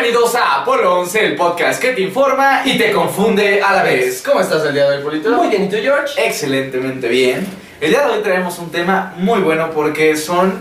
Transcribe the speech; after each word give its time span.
Bienvenidos 0.00 0.36
a 0.36 0.62
Apolo 0.62 1.00
11, 1.00 1.26
el 1.26 1.34
podcast 1.34 1.82
que 1.82 1.90
te 1.90 2.02
informa 2.02 2.62
y 2.64 2.78
te 2.78 2.92
confunde 2.92 3.60
a 3.60 3.72
la 3.72 3.82
vez. 3.82 4.22
¿Cómo 4.24 4.40
estás 4.40 4.64
el 4.64 4.72
día 4.72 4.88
de 4.88 4.98
hoy, 4.98 5.02
Polito? 5.02 5.30
Muy 5.30 5.48
bien, 5.48 5.64
¿y 5.64 5.68
tú, 5.68 5.76
George? 5.82 6.24
Excelentemente 6.24 7.08
bien. 7.08 7.44
El 7.80 7.90
día 7.90 8.06
de 8.06 8.12
hoy 8.12 8.22
traemos 8.22 8.60
un 8.60 8.70
tema 8.70 9.12
muy 9.16 9.40
bueno 9.40 9.72
porque 9.74 10.16
son 10.16 10.60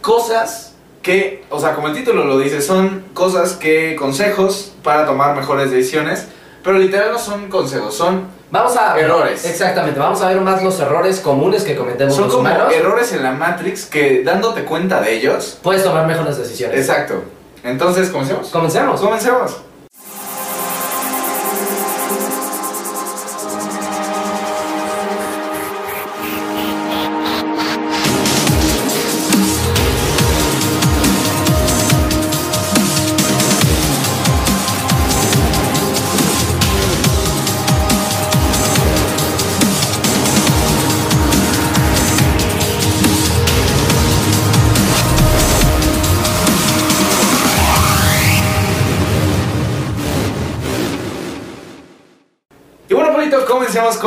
cosas 0.00 0.76
que, 1.02 1.44
o 1.50 1.60
sea, 1.60 1.74
como 1.74 1.88
el 1.88 1.94
título 1.94 2.24
lo 2.24 2.38
dice, 2.38 2.62
son 2.62 3.04
cosas 3.12 3.52
que, 3.52 3.96
consejos 3.96 4.72
para 4.82 5.04
tomar 5.04 5.36
mejores 5.36 5.70
decisiones, 5.70 6.28
pero 6.62 6.78
literal 6.78 7.12
no 7.12 7.18
son 7.18 7.50
consejos, 7.50 7.94
son, 7.94 8.28
Vamos 8.50 8.78
a 8.78 8.98
Errores. 8.98 9.44
Exactamente, 9.44 10.00
vamos 10.00 10.22
a 10.22 10.28
ver 10.28 10.40
más 10.40 10.62
los 10.62 10.80
errores 10.80 11.20
comunes 11.20 11.64
que 11.64 11.76
cometemos 11.76 12.14
son 12.14 12.24
los 12.24 12.34
como 12.34 12.48
humanos. 12.48 12.72
errores 12.72 13.12
en 13.12 13.24
la 13.24 13.32
Matrix 13.32 13.84
que 13.84 14.22
dándote 14.22 14.64
cuenta 14.64 15.02
de 15.02 15.12
ellos. 15.12 15.58
Puedes 15.62 15.84
tomar 15.84 16.06
mejores 16.06 16.38
decisiones. 16.38 16.78
Exacto. 16.78 17.33
Entonces, 17.64 18.10
¿comencemos? 18.10 18.48
Comencemos. 18.48 19.00
Comencemos. 19.00 19.56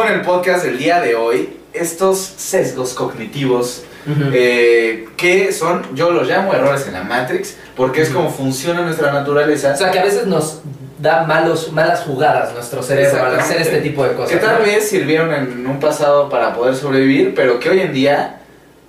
Con 0.07 0.15
el 0.15 0.21
podcast 0.21 0.63
del 0.63 0.77
día 0.77 1.01
de 1.01 1.15
hoy. 1.15 1.49
Estos 1.73 2.17
sesgos 2.17 2.93
cognitivos 2.93 3.83
eh, 4.31 5.09
que 5.17 5.51
son, 5.51 5.83
yo 5.95 6.11
los 6.11 6.27
llamo 6.27 6.53
errores 6.53 6.87
en 6.87 6.93
la 6.93 7.03
Matrix, 7.03 7.57
porque 7.75 8.01
es 8.01 8.09
como 8.09 8.29
funciona 8.29 8.81
nuestra 8.81 9.11
naturaleza. 9.11 9.73
O 9.73 9.75
sea, 9.75 9.91
que 9.91 9.99
a 9.99 10.05
veces 10.05 10.25
nos 10.25 10.61
da 10.97 11.23
malos, 11.23 11.73
malas 11.73 12.01
jugadas 12.01 12.53
nuestro 12.53 12.81
cerebro 12.81 13.25
al 13.25 13.37
hacer 13.37 13.61
este 13.61 13.81
tipo 13.81 14.03
de 14.05 14.13
cosas. 14.13 14.31
que 14.31 14.37
tal 14.37 14.59
¿no? 14.59 14.65
vez 14.65 14.87
sirvieron 14.87 15.33
en 15.33 15.67
un 15.67 15.79
pasado 15.79 16.29
para 16.29 16.53
poder 16.53 16.75
sobrevivir, 16.75 17.33
pero 17.35 17.59
que 17.59 17.69
hoy 17.69 17.81
en 17.81 17.93
día, 17.93 18.37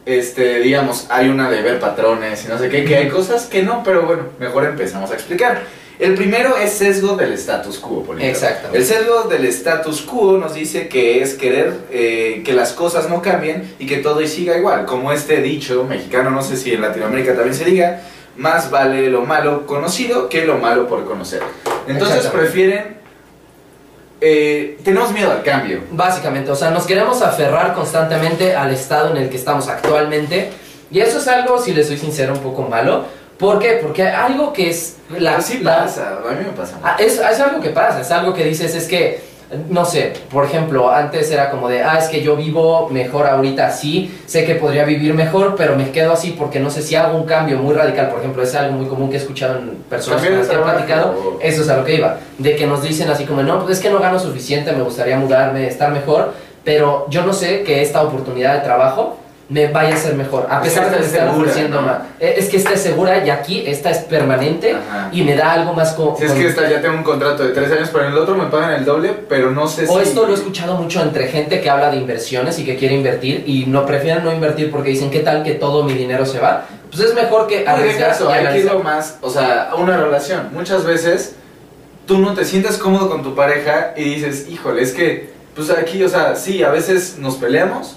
este, 0.07 0.61
digamos, 0.61 1.07
hay 1.11 1.29
una 1.29 1.51
de 1.51 1.63
ver 1.63 1.81
patrones 1.81 2.45
y 2.45 2.49
no 2.49 2.59
sé 2.59 2.69
qué, 2.69 2.85
que 2.85 2.97
hay 2.97 3.09
cosas 3.09 3.47
que 3.47 3.63
no, 3.63 3.83
pero 3.83 4.07
bueno, 4.07 4.23
mejor 4.39 4.65
empezamos 4.65 5.11
a 5.11 5.15
explicar. 5.15 5.63
El 5.99 6.15
primero 6.15 6.57
es 6.57 6.73
sesgo 6.73 7.17
del 7.17 7.33
status 7.33 7.79
quo, 7.79 8.05
Polito. 8.05 8.25
Exactamente. 8.25 8.79
El 8.79 8.85
sesgo 8.85 9.25
del 9.25 9.45
status 9.47 10.03
quo 10.03 10.39
nos 10.39 10.55
dice 10.55 10.89
que 10.89 11.23
es 11.23 11.35
querer 11.35 11.75
eh, 11.91 12.43
que 12.45 12.53
las 12.53 12.73
cosas 12.73 13.09
no 13.09 13.21
cambien 13.21 13.75
y 13.79 13.87
que 13.87 13.97
todo 13.97 14.25
siga 14.27 14.57
igual, 14.57 14.87
como 14.87 15.13
este 15.13 15.43
dicho 15.43 15.85
mexicano, 15.85 16.31
no 16.31 16.43
sé 16.43 16.57
si 16.57 16.73
en 16.73 16.83
Latinoamérica 16.83 17.35
también 17.35 17.55
se 17.55 17.65
diga, 17.65 18.03
más 18.37 18.71
vale 18.71 19.11
lo 19.11 19.23
malo 19.23 19.67
conocido 19.67 20.29
que 20.29 20.45
lo 20.45 20.59
malo 20.59 20.87
por 20.87 21.05
conocer. 21.05 21.43
Entonces 21.89 22.27
prefieren... 22.27 22.99
eh, 24.21 24.79
tenemos 24.85 25.13
miedo 25.13 25.31
al 25.31 25.43
cambio. 25.43 25.81
Básicamente, 25.91 26.51
o 26.51 26.57
sea, 26.57 26.71
nos 26.71 26.87
queremos 26.87 27.23
aferrar 27.23 27.75
constantemente 27.75 28.55
al 28.55 28.73
estado 28.73 29.11
en 29.11 29.17
el 29.17 29.31
que 29.31 29.37
estamos 29.37 29.69
actualmente. 29.69 30.51
Y 30.91 31.01
eso 31.01 31.19
es 31.19 31.29
algo, 31.29 31.61
si 31.61 31.75
les 31.75 31.87
soy 31.87 31.99
sincero, 31.99 32.33
un 32.33 32.41
poco 32.41 32.63
malo. 32.63 33.05
¿Por 33.39 33.59
qué? 33.59 33.79
Porque 33.83 34.03
algo 34.09 34.53
que 34.53 34.71
es 34.71 34.97
la... 35.19 35.37
Así 35.37 35.59
la- 35.59 35.85
pasa, 35.85 36.19
a 36.29 36.33
mí 36.33 36.45
me 36.45 36.53
pasa. 36.53 36.79
Ah, 36.83 36.97
es, 36.99 37.19
es 37.19 37.41
algo 37.41 37.61
que 37.61 37.71
pasa, 37.71 38.01
es 38.01 38.11
algo 38.11 38.35
que 38.35 38.45
dices, 38.45 38.75
es 38.75 38.89
que, 38.89 39.21
no 39.71 39.85
sé, 39.85 40.13
por 40.31 40.45
ejemplo, 40.45 40.91
antes 40.91 41.31
era 41.31 41.51
como 41.51 41.69
de, 41.69 41.83
ah, 41.83 41.99
es 41.99 42.09
que 42.09 42.21
yo 42.21 42.35
vivo 42.37 42.89
mejor 42.91 43.27
ahorita 43.27 43.69
así, 43.69 44.13
sé 44.27 44.45
que 44.45 44.57
podría 44.57 44.85
vivir 44.85 45.15
mejor, 45.15 45.55
pero 45.57 45.77
me 45.77 45.91
quedo 45.93 46.13
así 46.13 46.33
porque 46.39 46.59
no 46.61 46.69
sé 46.69 46.83
si 46.83 46.97
hago 46.97 47.17
un 47.17 47.25
cambio 47.27 47.59
muy 47.59 47.75
radical, 47.75 48.09
por 48.11 48.19
ejemplo, 48.19 48.43
es 48.43 48.55
algo 48.57 48.73
muy 48.77 48.87
común 48.87 49.09
que 49.09 49.17
he 49.17 49.21
escuchado 49.21 49.59
en 49.59 49.69
personas 49.89 50.21
que 50.21 50.29
he 50.29 50.41
trabajo. 50.41 50.73
platicado, 50.73 51.39
eso 51.41 51.63
es 51.63 51.69
a 51.69 51.77
lo 51.77 51.85
que 51.85 51.95
iba, 51.95 52.19
de 52.39 52.57
que 52.57 52.67
nos 52.67 52.83
dicen 52.83 53.09
así 53.09 53.25
como, 53.25 53.43
no, 53.43 53.65
pues 53.65 53.79
es 53.79 53.83
que 53.83 53.89
no 53.89 54.01
gano 54.01 54.19
suficiente, 54.19 54.73
me 54.73 54.83
gustaría 54.83 55.17
mudarme, 55.17 55.67
estar 55.69 55.93
mejor, 55.93 56.35
pero 56.65 57.07
yo 57.09 57.25
no 57.25 57.33
sé 57.33 57.63
que 57.63 57.81
esta 57.83 58.03
oportunidad 58.03 58.55
de 58.55 58.61
trabajo 58.61 59.17
me 59.51 59.69
vaya 59.73 59.95
a 59.95 59.99
ser 59.99 60.15
mejor, 60.15 60.47
a 60.51 60.57
Es 60.57 60.63
que 60.63 60.69
pesar 60.69 60.91
de 60.91 61.07
estar 61.07 61.21
segura, 61.29 61.39
ofreciendo 61.39 61.81
¿no? 61.81 61.87
más. 61.87 61.99
Eh, 62.21 62.35
Es 62.37 62.51
que 62.51 62.59
esté 62.59 62.77
segura 62.77 63.25
y 63.25 63.31
aquí 63.31 63.65
esta 63.67 63.91
es 63.91 63.99
permanente 64.01 64.75
Ajá. 64.75 65.09
y 65.11 65.23
me 65.23 65.35
da 65.37 65.53
algo 65.53 65.73
más 65.73 65.93
como... 65.95 66.17
Si 66.19 66.25
es 66.25 66.33
que 66.33 66.47
esta, 66.49 66.69
ya 66.69 66.83
tengo 66.83 66.97
un 66.99 67.03
contrato 67.03 67.45
de 67.45 67.55
tres 67.55 67.73
años, 67.73 67.89
pero 67.91 68.05
en 68.05 68.13
el 68.13 68.19
otro 68.19 68.35
me 68.35 68.45
pagan 68.47 68.73
el 68.75 68.85
doble, 68.85 69.15
pero 69.27 69.51
no 69.51 69.67
sé 69.67 69.87
si... 69.87 69.93
O 69.93 70.01
esto 70.01 70.27
lo 70.27 70.33
he 70.33 70.35
escuchado 70.35 70.77
mucho 70.77 71.01
entre 71.01 71.29
gente 71.29 71.63
que 71.63 71.71
habla 71.71 71.91
de 71.91 71.97
inversiones 71.97 72.59
y 72.59 72.65
que 72.67 72.77
quiere 72.77 72.95
invertir 72.95 73.45
y 73.47 73.65
no 73.65 73.87
prefieren 73.87 74.23
no 74.23 74.33
invertir 74.35 74.71
porque 74.71 74.91
dicen 74.91 75.11
qué 75.11 75.21
tal 75.21 75.43
que 75.43 75.53
todo 75.53 75.83
mi 75.83 75.95
dinero 75.95 76.27
se 76.27 76.41
va. 76.41 76.67
Pues 76.91 77.03
es 77.09 77.15
mejor 77.15 77.47
que 77.47 77.61
No, 77.61 77.65
de 77.65 77.71
arriesgar 77.71 78.11
caso, 78.11 78.29
y 78.31 78.33
hay 78.35 78.53
que 78.53 78.59
irlo 78.61 78.81
más, 78.83 79.17
o 79.23 79.31
sea, 79.31 79.71
a 79.71 79.77
una 79.77 79.97
relación. 79.97 80.51
Muchas 80.53 80.85
veces 80.85 81.37
tú 82.07 82.19
no 82.19 82.35
te 82.35 82.45
sientes 82.45 82.77
cómodo 82.77 83.09
con 83.09 83.23
tu 83.23 83.35
pareja 83.35 83.95
y 83.97 84.05
dices, 84.15 84.47
híjole, 84.51 84.83
es 84.83 84.93
que, 84.93 85.31
pues 85.55 85.71
aquí, 85.71 86.03
o 86.05 86.09
sea, 86.09 86.35
sí, 86.37 86.63
a 86.63 86.71
veces 86.71 87.17
nos 87.19 87.37
peleamos. 87.37 87.97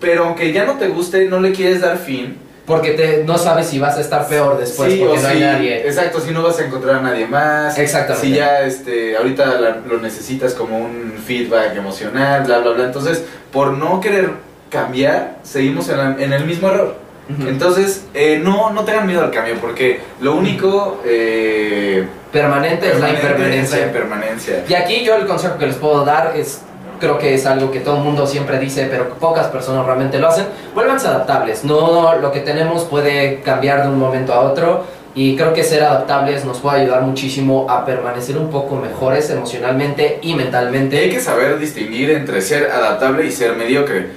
Pero 0.00 0.24
aunque 0.24 0.52
ya 0.52 0.64
no 0.64 0.74
te 0.74 0.88
guste, 0.88 1.26
no 1.26 1.40
le 1.40 1.52
quieres 1.52 1.80
dar 1.80 1.96
fin. 1.98 2.38
Porque 2.66 2.90
te, 2.90 3.24
no 3.24 3.38
sabes 3.38 3.66
si 3.68 3.78
vas 3.78 3.96
a 3.96 4.02
estar 4.02 4.28
peor 4.28 4.58
después 4.58 4.92
sí, 4.92 4.98
porque 5.02 5.22
no 5.22 5.28
hay 5.28 5.40
nadie. 5.40 5.86
Exacto, 5.86 6.20
si 6.20 6.32
no 6.32 6.42
vas 6.42 6.58
a 6.60 6.66
encontrar 6.66 6.96
a 6.96 7.00
nadie 7.00 7.26
más. 7.26 7.78
Exactamente. 7.78 8.26
Si 8.28 8.34
ya 8.34 8.60
este, 8.60 9.16
ahorita 9.16 9.46
la- 9.58 9.76
lo 9.88 9.98
necesitas 10.00 10.52
como 10.52 10.76
un 10.78 11.14
feedback 11.26 11.74
emocional, 11.76 12.42
bla, 12.44 12.58
bla, 12.58 12.72
bla. 12.72 12.84
Entonces, 12.84 13.24
por 13.50 13.72
no 13.72 14.00
querer 14.02 14.32
cambiar, 14.68 15.36
seguimos 15.44 15.88
en, 15.88 15.96
la- 15.96 16.16
en 16.22 16.30
el 16.34 16.44
mismo 16.44 16.68
error. 16.68 16.96
Ujú. 17.30 17.48
Entonces, 17.48 18.04
eh, 18.12 18.38
no, 18.42 18.70
no 18.70 18.84
tengan 18.84 19.06
miedo 19.06 19.22
al 19.22 19.30
cambio, 19.30 19.54
porque 19.62 20.00
lo 20.20 20.34
único 20.34 21.00
eh, 21.06 22.06
Permanente 22.32 22.86
es 22.90 23.00
la 23.00 23.06
permanente 23.06 23.26
impermanencia. 23.26 23.76
es 23.76 23.80
la 23.80 23.86
impermanencia. 23.86 24.64
Y 24.68 24.74
aquí 24.74 25.04
yo 25.04 25.14
el 25.16 25.26
consejo 25.26 25.56
que 25.56 25.66
les 25.68 25.76
puedo 25.76 26.04
dar 26.04 26.34
es, 26.36 26.60
creo 26.98 27.18
que 27.18 27.34
es 27.34 27.46
algo 27.46 27.70
que 27.70 27.80
todo 27.80 27.96
el 27.96 28.02
mundo 28.02 28.26
siempre 28.26 28.58
dice, 28.58 28.86
pero 28.90 29.08
pocas 29.10 29.46
personas 29.48 29.84
realmente 29.86 30.18
lo 30.18 30.28
hacen. 30.28 30.46
Vuélvanse 30.74 31.08
adaptables. 31.08 31.64
No 31.64 32.14
lo 32.16 32.32
que 32.32 32.40
tenemos 32.40 32.84
puede 32.84 33.40
cambiar 33.40 33.82
de 33.82 33.88
un 33.88 33.98
momento 33.98 34.32
a 34.32 34.40
otro. 34.40 34.84
Y 35.14 35.36
creo 35.36 35.52
que 35.52 35.64
ser 35.64 35.82
adaptables 35.82 36.44
nos 36.44 36.58
puede 36.58 36.82
ayudar 36.82 37.02
muchísimo 37.02 37.66
a 37.68 37.84
permanecer 37.84 38.38
un 38.38 38.50
poco 38.50 38.76
mejores 38.76 39.28
emocionalmente 39.30 40.20
y 40.22 40.28
Y 40.28 40.30
hay 40.32 40.36
mentalmente. 40.38 41.10
que 41.10 41.20
saber 41.20 41.58
distinguir 41.58 42.10
entre 42.10 42.40
ser 42.40 42.70
adaptable 42.70 43.26
y 43.26 43.32
ser 43.32 43.56
mediocre. 43.56 44.10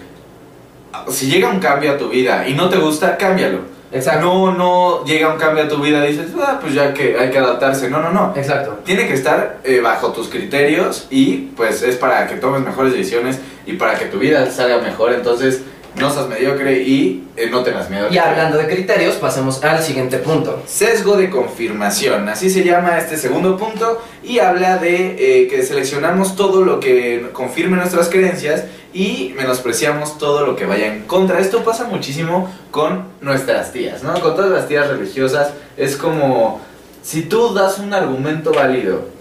Si 1.07 1.27
llega 1.27 1.49
un 1.49 1.59
cambio 1.59 1.93
a 1.93 1.97
tu 1.97 2.09
vida 2.09 2.47
y 2.47 2.53
no 2.53 2.69
te 2.69 2.77
gusta, 2.77 3.17
cámbialo. 3.17 3.70
Exacto. 3.91 4.25
No, 4.25 4.53
no 4.53 5.05
llega 5.05 5.31
un 5.31 5.37
cambio 5.37 5.63
a 5.63 5.67
tu 5.67 5.77
vida 5.77 6.07
y 6.07 6.13
dices, 6.13 6.31
ah, 6.41 6.59
pues 6.61 6.73
ya 6.73 6.93
que 6.93 7.17
hay 7.17 7.29
que 7.29 7.37
adaptarse. 7.37 7.89
No, 7.89 8.01
no, 8.01 8.11
no. 8.11 8.33
Exacto. 8.35 8.79
Tiene 8.85 9.07
que 9.07 9.13
estar 9.13 9.59
eh, 9.63 9.79
bajo 9.81 10.11
tus 10.11 10.29
criterios 10.29 11.07
y 11.09 11.49
pues 11.55 11.81
es 11.83 11.97
para 11.97 12.27
que 12.27 12.35
tomes 12.35 12.61
mejores 12.61 12.93
decisiones 12.93 13.39
y 13.65 13.73
para 13.73 13.97
que 13.97 14.05
tu 14.05 14.19
vida 14.19 14.49
salga 14.49 14.79
mejor. 14.79 15.13
Entonces, 15.13 15.61
no 15.95 16.09
seas 16.09 16.27
mediocre 16.27 16.81
y 16.81 17.27
eh, 17.35 17.49
no 17.49 17.63
tengas 17.63 17.89
miedo. 17.89 18.07
Y 18.09 18.17
hablando 18.17 18.57
de 18.57 18.67
criterios, 18.67 19.15
pasemos 19.15 19.63
al 19.63 19.81
siguiente 19.81 20.17
punto. 20.17 20.61
Sesgo 20.65 21.17
de 21.17 21.29
confirmación, 21.29 22.29
así 22.29 22.49
se 22.49 22.63
llama 22.63 22.97
este 22.97 23.17
segundo 23.17 23.57
punto 23.57 24.01
y 24.23 24.39
habla 24.39 24.77
de 24.77 25.43
eh, 25.43 25.47
que 25.47 25.63
seleccionamos 25.63 26.35
todo 26.35 26.63
lo 26.63 26.79
que 26.79 27.29
confirme 27.33 27.77
nuestras 27.77 28.09
creencias 28.09 28.65
y 28.93 29.33
menospreciamos 29.37 30.17
todo 30.17 30.45
lo 30.45 30.55
que 30.55 30.65
vaya 30.65 30.87
en 30.87 31.03
contra. 31.03 31.39
Esto 31.39 31.63
pasa 31.63 31.85
muchísimo 31.85 32.49
con 32.71 33.05
nuestras 33.21 33.71
tías, 33.71 34.03
¿no? 34.03 34.13
Con 34.19 34.35
todas 34.35 34.51
las 34.51 34.67
tías 34.67 34.87
religiosas 34.87 35.53
es 35.77 35.95
como 35.95 36.61
si 37.01 37.23
tú 37.23 37.53
das 37.53 37.79
un 37.79 37.93
argumento 37.93 38.53
válido 38.53 39.20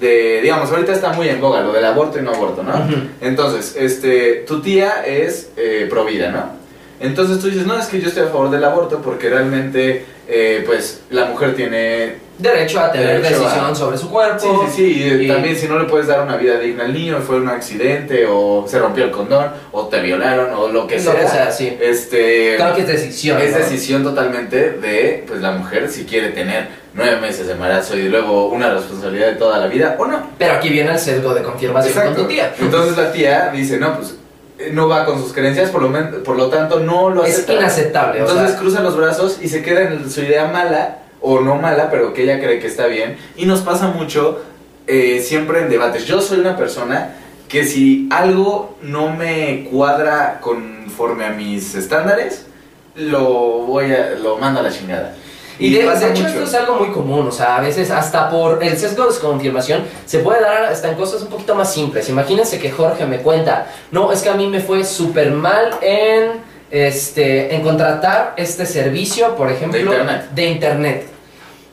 de, 0.00 0.40
digamos, 0.42 0.70
ahorita 0.70 0.92
está 0.92 1.12
muy 1.12 1.28
en 1.28 1.40
boga 1.40 1.60
lo 1.60 1.72
del 1.72 1.84
aborto 1.84 2.18
y 2.18 2.22
no 2.22 2.32
aborto, 2.32 2.62
¿no? 2.62 2.72
Entonces, 3.20 3.76
este, 3.78 4.44
tu 4.46 4.60
tía 4.60 5.04
es 5.04 5.50
eh, 5.56 5.86
pro 5.88 6.04
vida, 6.04 6.30
¿no? 6.30 6.58
Entonces 7.00 7.38
tú 7.40 7.48
dices, 7.48 7.66
no, 7.66 7.78
es 7.78 7.86
que 7.86 8.00
yo 8.00 8.08
estoy 8.08 8.24
a 8.24 8.28
favor 8.28 8.50
del 8.50 8.64
aborto 8.64 9.00
porque 9.00 9.28
realmente, 9.28 10.04
eh, 10.28 10.62
pues, 10.66 11.02
la 11.10 11.26
mujer 11.26 11.54
tiene... 11.54 12.27
Derecho 12.38 12.78
a 12.78 12.92
tener 12.92 13.20
Derecho 13.20 13.40
decisión 13.40 13.64
a- 13.66 13.74
sobre 13.74 13.98
su 13.98 14.04
Sí, 14.06 14.12
cuerpo. 14.12 14.66
sí, 14.68 14.72
sí, 14.76 14.82
y, 14.98 15.02
eh, 15.02 15.22
y- 15.24 15.28
también 15.28 15.56
si 15.56 15.66
no 15.66 15.76
le 15.78 15.86
puedes 15.86 16.06
dar 16.06 16.22
una 16.22 16.36
vida 16.36 16.58
digna 16.58 16.84
al 16.84 16.92
niño, 16.94 17.18
fue 17.26 17.36
un 17.36 17.48
accidente, 17.48 18.26
o 18.30 18.64
se 18.68 18.78
rompió 18.78 19.04
el 19.04 19.10
condón, 19.10 19.46
o 19.72 19.86
te 19.88 20.00
violaron, 20.00 20.54
o 20.54 20.68
lo 20.68 20.86
que 20.86 20.96
Lo 20.96 21.02
sea. 21.12 21.20
que 21.20 21.28
sea, 21.28 21.50
sí. 21.50 21.76
Este... 21.80 22.54
Claro 22.56 22.76
que 22.76 22.82
es 22.82 22.86
decisión. 22.88 23.40
Es 23.40 23.50
¿no? 23.52 23.58
decisión 23.58 24.04
totalmente 24.04 24.70
de, 24.70 25.24
pues, 25.26 25.40
la 25.40 25.50
mujer 25.50 25.90
si 25.90 26.04
quiere 26.04 26.28
tener 26.28 26.68
nueve 26.94 27.20
meses 27.20 27.46
de 27.46 27.52
embarazo 27.54 27.96
y 27.96 28.08
luego 28.08 28.48
una 28.48 28.72
responsabilidad 28.72 29.26
de 29.28 29.34
toda 29.34 29.58
la 29.58 29.66
vida, 29.66 29.96
o 29.98 30.06
no. 30.06 30.30
Pero 30.38 30.54
aquí 30.54 30.68
viene 30.68 30.92
el 30.92 30.98
sesgo 30.98 31.34
de 31.34 31.42
confirmación 31.42 32.04
con 32.06 32.14
tu 32.14 32.24
tía. 32.26 32.54
Entonces 32.60 32.96
la 32.96 33.10
tía 33.12 33.50
dice, 33.52 33.78
no, 33.78 33.96
pues 33.96 34.14
eh, 34.60 34.70
no 34.72 34.88
va 34.88 35.04
con 35.04 35.20
sus 35.22 35.32
creencias, 35.32 35.70
por 35.70 35.82
lo, 35.82 36.22
por 36.24 36.36
lo 36.36 36.48
tanto 36.48 36.80
no 36.80 37.10
lo 37.10 37.24
Es 37.24 37.34
acepta. 37.34 37.52
inaceptable. 37.54 38.20
o 38.22 38.26
Entonces 38.26 38.50
sea, 38.50 38.58
cruza 38.60 38.80
los 38.82 38.96
brazos 38.96 39.38
y 39.40 39.48
se 39.48 39.62
queda 39.62 39.82
en 39.82 40.10
su 40.10 40.20
idea 40.22 40.46
mala 40.46 40.97
o 41.20 41.40
no 41.40 41.56
mala, 41.56 41.90
pero 41.90 42.12
que 42.12 42.22
ella 42.22 42.40
cree 42.40 42.60
que 42.60 42.66
está 42.66 42.86
bien. 42.86 43.16
Y 43.36 43.46
nos 43.46 43.60
pasa 43.60 43.88
mucho 43.88 44.40
eh, 44.86 45.20
siempre 45.20 45.60
en 45.60 45.68
debates. 45.68 46.06
Yo 46.06 46.20
soy 46.20 46.40
una 46.40 46.56
persona 46.56 47.14
que 47.48 47.64
si 47.64 48.08
algo 48.10 48.76
no 48.82 49.10
me 49.10 49.68
cuadra 49.70 50.40
conforme 50.40 51.24
a 51.24 51.30
mis 51.30 51.74
estándares, 51.74 52.46
lo 52.94 53.24
voy 53.66 53.92
a, 53.92 54.10
lo 54.10 54.36
mando 54.38 54.60
a 54.60 54.62
la 54.62 54.70
chingada. 54.70 55.14
Y 55.58 55.74
de, 55.74 55.84
pasa 55.84 56.06
de 56.06 56.12
hecho 56.12 56.22
mucho. 56.22 56.34
esto 56.34 56.44
es 56.44 56.54
algo 56.54 56.76
muy 56.76 56.90
común, 56.90 57.26
o 57.26 57.32
sea, 57.32 57.56
a 57.56 57.60
veces 57.60 57.90
hasta 57.90 58.30
por 58.30 58.62
el 58.62 58.76
sesgo 58.78 59.06
de 59.06 59.18
confirmación 59.18 59.82
se 60.06 60.20
puede 60.20 60.40
dar 60.40 60.64
hasta 60.66 60.88
en 60.88 60.94
cosas 60.94 61.22
un 61.22 61.28
poquito 61.28 61.54
más 61.54 61.72
simples. 61.72 62.08
Imagínense 62.08 62.60
que 62.60 62.70
Jorge 62.70 63.06
me 63.06 63.18
cuenta, 63.18 63.66
no, 63.90 64.12
es 64.12 64.22
que 64.22 64.28
a 64.28 64.34
mí 64.34 64.46
me 64.46 64.60
fue 64.60 64.84
súper 64.84 65.32
mal 65.32 65.70
en, 65.82 66.40
este, 66.70 67.54
en 67.54 67.62
contratar 67.62 68.34
este 68.36 68.66
servicio, 68.66 69.34
por 69.36 69.50
ejemplo, 69.50 69.78
De 69.78 69.84
internet. 69.84 70.30
de 70.30 70.44
internet. 70.46 71.06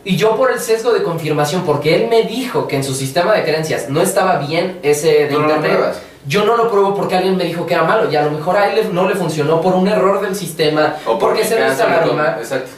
Y 0.03 0.18
yo 0.18 0.36
por 0.36 0.51
el 0.51 0.59
sesgo 0.59 0.94
de 0.94 1.01
confirmación, 1.01 1.63
porque 1.63 1.95
él 1.95 2.07
me 2.09 2.24
dijo 2.24 2.68
que 2.68 2.75
en 2.75 2.83
su 2.83 2.94
sistema 2.94 3.33
de 3.33 3.44
creencias 3.44 3.89
no 3.89 4.01
estaba 4.01 4.38
bien 4.38 4.80
ese 4.83 5.25
de 5.27 5.31
no 5.31 5.42
internet, 5.42 5.95
yo 6.27 6.45
no 6.45 6.57
lo 6.57 6.69
pruebo 6.69 6.95
porque 6.95 7.15
alguien 7.15 7.38
me 7.38 7.44
dijo 7.44 7.65
que 7.65 7.74
era 7.74 7.83
malo 7.83 8.12
y 8.12 8.15
a 8.15 8.24
lo 8.24 8.31
mejor 8.31 8.57
a 8.57 8.71
él 8.71 8.89
no 8.94 9.07
le 9.07 9.15
funcionó 9.15 9.62
por 9.62 9.74
un 9.74 9.88
error 9.88 10.21
del 10.21 10.36
sistema, 10.36 10.95
O 11.06 11.18
porque 11.18 11.41
porque 11.41 11.44
se 11.45 11.56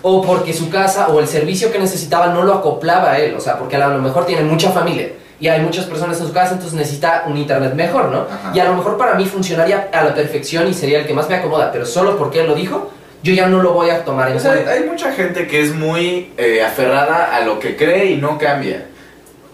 o 0.02 0.22
porque 0.22 0.54
su 0.54 0.70
casa 0.70 1.10
o 1.10 1.20
el 1.20 1.28
servicio 1.28 1.72
que 1.72 1.80
necesitaba 1.80 2.28
no 2.28 2.44
lo 2.44 2.54
acoplaba 2.54 3.12
a 3.12 3.20
él, 3.20 3.36
o 3.36 3.42
sea, 3.42 3.58
porque 3.58 3.75
a 3.75 3.88
lo 3.88 4.00
mejor 4.00 4.25
tiene 4.25 4.44
mucha 4.44 4.72
familia 4.72 5.10
y 5.39 5.48
hay 5.48 5.62
muchas 5.62 5.86
personas 5.86 6.19
en 6.19 6.28
su 6.28 6.34
casa, 6.34 6.54
entonces 6.54 6.74
necesita 6.78 7.24
un 7.28 7.38
internet 7.38 7.74
mejor, 7.75 8.06
¿no? 8.10 8.22
Ajá. 8.22 8.51
Y 8.54 8.60
a 8.60 8.66
lo 8.66 8.74
mejor 8.74 8.98
para 8.98 9.13
mí 9.16 9.25
funcionaría 9.25 9.89
a 9.94 10.04
la 10.04 10.13
perfección 10.16 10.68
y 10.68 10.74
sería 10.74 11.00
el 11.00 11.06
que 11.07 11.13
más 11.13 11.30
me 11.30 11.36
acomoda, 11.36 11.72
pero 11.72 11.86
solo 11.86 12.18
porque 12.18 12.42
él 12.42 12.48
lo 12.48 12.56
dijo, 12.56 12.92
yo 13.24 13.34
ya 13.34 13.48
no 13.48 13.62
lo 13.62 13.74
voy 13.74 13.89
a 13.89 14.04
tomar 14.06 14.30
en 14.31 14.38
O 14.38 14.39
sea, 14.39 14.51
hay, 14.51 14.57
cuenta. 14.63 14.72
hay 14.74 14.84
mucha 14.89 15.12
gente 15.12 15.48
que 15.48 15.62
es 15.62 15.74
muy 15.75 16.31
eh, 16.38 16.63
aferrada 16.63 17.36
a 17.36 17.42
lo 17.42 17.60
que 17.60 17.75
cree 17.75 18.06
y 18.12 18.18
no 18.18 18.38
cambia. 18.38 18.86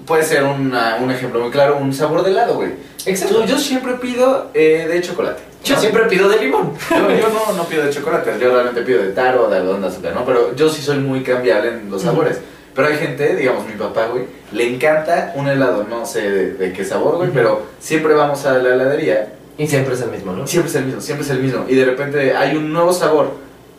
Puede 0.05 0.23
ser 0.23 0.43
una- 0.43 0.97
un 1.01 1.09
ejemplo 1.11 1.39
muy 1.39 1.49
claro, 1.49 1.77
un 1.77 1.93
sabor 1.93 2.23
de 2.23 2.31
helado, 2.31 2.55
güey. 2.55 2.71
Exacto. 3.05 3.41
Tú- 3.41 3.45
Yo 3.45 3.57
siempre 3.57 3.93
pido 3.93 4.49
eh, 4.53 4.85
de 4.89 5.01
chocolate. 5.01 5.41
Yo 5.63 5.75
¿no? 5.75 5.81
siempre 5.81 6.03
pido 6.07 6.27
de 6.27 6.39
limón. 6.39 6.73
Yo, 6.89 6.97
yo 7.09 7.29
no, 7.29 7.53
no 7.55 7.63
pido 7.63 7.83
de 7.85 7.89
chocolate, 7.89 8.31
yo 8.39 8.51
realmente 8.51 8.81
pido 8.81 9.01
de 9.01 9.11
taro, 9.13 9.47
de 9.49 9.57
algodón 9.57 9.81
de 9.81 9.87
azúcar, 9.87 10.13
¿no? 10.13 10.25
Pero 10.25 10.53
yo 10.55 10.67
sí 10.69 10.81
soy 10.81 10.97
muy 10.97 11.23
cambiable 11.23 11.69
en 11.69 11.89
los 11.89 12.01
sabores. 12.01 12.39
Pero 12.75 12.87
hay 12.87 12.97
gente, 12.97 13.35
digamos 13.35 13.67
mi 13.67 13.73
papá, 13.73 14.07
güey, 14.07 14.25
le 14.51 14.73
encanta 14.73 15.31
un 15.35 15.47
helado, 15.47 15.85
no 15.87 16.05
sé 16.05 16.29
de, 16.29 16.53
de 16.53 16.73
qué 16.73 16.83
sabor, 16.83 17.17
güey, 17.17 17.29
pero 17.31 17.61
siempre 17.79 18.13
vamos 18.13 18.45
a 18.45 18.53
la 18.53 18.73
heladería, 18.73 19.33
Y 19.57 19.67
siempre 19.67 19.93
es 19.93 20.01
el 20.01 20.09
mismo, 20.09 20.33
¿no? 20.33 20.47
siempre 20.47 20.69
es 20.69 20.75
el 20.75 20.85
mismo, 20.85 21.01
siempre 21.01 21.25
es 21.25 21.31
el 21.31 21.39
mismo. 21.39 21.65
Y 21.67 21.75
de 21.75 21.85
repente 21.85 22.35
hay 22.35 22.55
un 22.57 22.73
nuevo 22.73 22.91
sabor, 22.91 23.31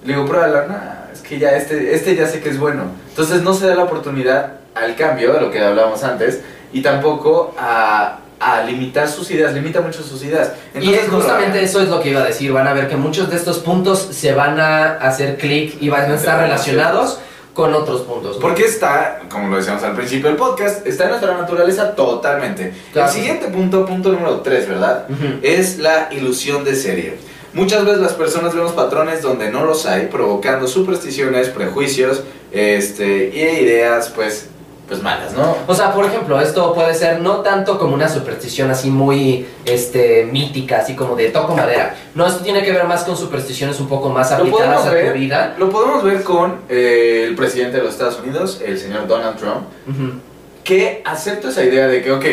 le 0.04 0.14
digo, 0.14 0.26
pruébalo, 0.26 0.68
nah, 0.68 1.10
es 1.12 1.20
que 1.22 1.38
ya 1.38 1.50
este, 1.56 1.94
este 1.94 2.14
ya 2.14 2.28
sé 2.28 2.40
que 2.40 2.50
es 2.50 2.58
bueno. 2.58 2.84
Entonces 3.08 3.42
no 3.42 3.54
se 3.54 3.66
da 3.66 3.74
la 3.74 3.84
oportunidad 3.84 4.52
al 4.74 4.94
cambio, 4.94 5.32
de 5.32 5.40
lo 5.40 5.50
que 5.50 5.60
hablábamos 5.60 6.04
antes, 6.04 6.40
y 6.72 6.82
tampoco 6.82 7.54
a, 7.58 8.18
a 8.38 8.62
limitar 8.62 9.08
sus 9.08 9.30
ideas, 9.30 9.54
limita 9.54 9.80
mucho 9.80 10.02
sus 10.02 10.22
ideas. 10.24 10.52
y 10.80 10.92
es 10.94 11.06
no 11.08 11.14
lo 11.14 11.20
justamente 11.20 11.62
eso 11.62 11.80
es 11.80 11.88
lo 11.88 12.00
que 12.00 12.10
iba 12.10 12.20
a 12.20 12.26
decir. 12.26 12.52
Van 12.52 12.66
a 12.66 12.72
ver 12.72 12.88
que 12.88 12.96
muchos 12.96 13.30
de 13.30 13.36
estos 13.36 13.58
puntos 13.58 13.98
se 13.98 14.32
van 14.32 14.60
a 14.60 14.96
hacer 14.98 15.36
clic 15.38 15.76
y 15.80 15.88
van 15.88 16.10
a 16.10 16.14
estar 16.14 16.40
relacionados 16.40 17.18
con 17.54 17.72
otros 17.72 18.02
puntos. 18.02 18.36
¿no? 18.36 18.42
Porque 18.42 18.64
está, 18.64 19.22
como 19.30 19.48
lo 19.48 19.56
decíamos 19.56 19.82
al 19.84 19.94
principio 19.94 20.28
del 20.28 20.36
podcast, 20.36 20.86
está 20.86 21.04
en 21.04 21.10
nuestra 21.10 21.38
naturaleza 21.38 21.94
totalmente. 21.94 22.74
Claro. 22.92 23.08
El 23.08 23.14
siguiente 23.14 23.46
punto, 23.46 23.86
punto 23.86 24.10
número 24.10 24.40
3, 24.40 24.68
¿verdad? 24.68 25.06
Es 25.40 25.78
la 25.78 26.08
ilusión 26.12 26.64
de 26.64 26.74
serie. 26.74 27.16
Muchas 27.54 27.84
veces 27.84 28.00
las 28.00 28.14
personas 28.14 28.52
vemos 28.52 28.72
patrones 28.72 29.22
donde 29.22 29.50
no 29.50 29.64
los 29.64 29.86
hay, 29.86 30.08
provocando 30.08 30.66
supersticiones, 30.66 31.48
prejuicios 31.48 32.24
este, 32.50 33.30
y 33.32 33.40
ideas, 33.40 34.10
pues, 34.12 34.48
pues 34.86 35.02
malas, 35.02 35.32
¿no? 35.32 35.56
O 35.66 35.74
sea, 35.74 35.92
por 35.92 36.04
ejemplo, 36.04 36.40
esto 36.40 36.74
puede 36.74 36.94
ser 36.94 37.20
no 37.20 37.38
tanto 37.38 37.78
como 37.78 37.94
una 37.94 38.08
superstición 38.08 38.70
así 38.70 38.90
muy 38.90 39.46
este, 39.64 40.28
mítica, 40.30 40.78
así 40.78 40.94
como 40.94 41.16
de 41.16 41.30
toco 41.30 41.54
madera. 41.54 41.94
No, 42.14 42.26
esto 42.26 42.42
tiene 42.44 42.62
que 42.62 42.70
ver 42.70 42.84
más 42.84 43.04
con 43.04 43.16
supersticiones 43.16 43.80
un 43.80 43.88
poco 43.88 44.10
más 44.10 44.30
aplicadas 44.30 44.86
a 44.86 44.92
ver. 44.92 45.12
tu 45.12 45.18
vida. 45.18 45.54
Lo 45.58 45.70
podemos 45.70 46.04
ver 46.04 46.22
con 46.22 46.60
eh, 46.68 47.24
el 47.26 47.34
presidente 47.34 47.78
de 47.78 47.84
los 47.84 47.94
Estados 47.94 48.20
Unidos, 48.20 48.60
el 48.64 48.78
señor 48.78 49.06
Donald 49.06 49.38
Trump, 49.38 49.64
que 50.62 51.02
acepta 51.04 51.48
esa 51.48 51.64
idea 51.64 51.86
de 51.88 52.02
que, 52.02 52.12
ok, 52.12 52.24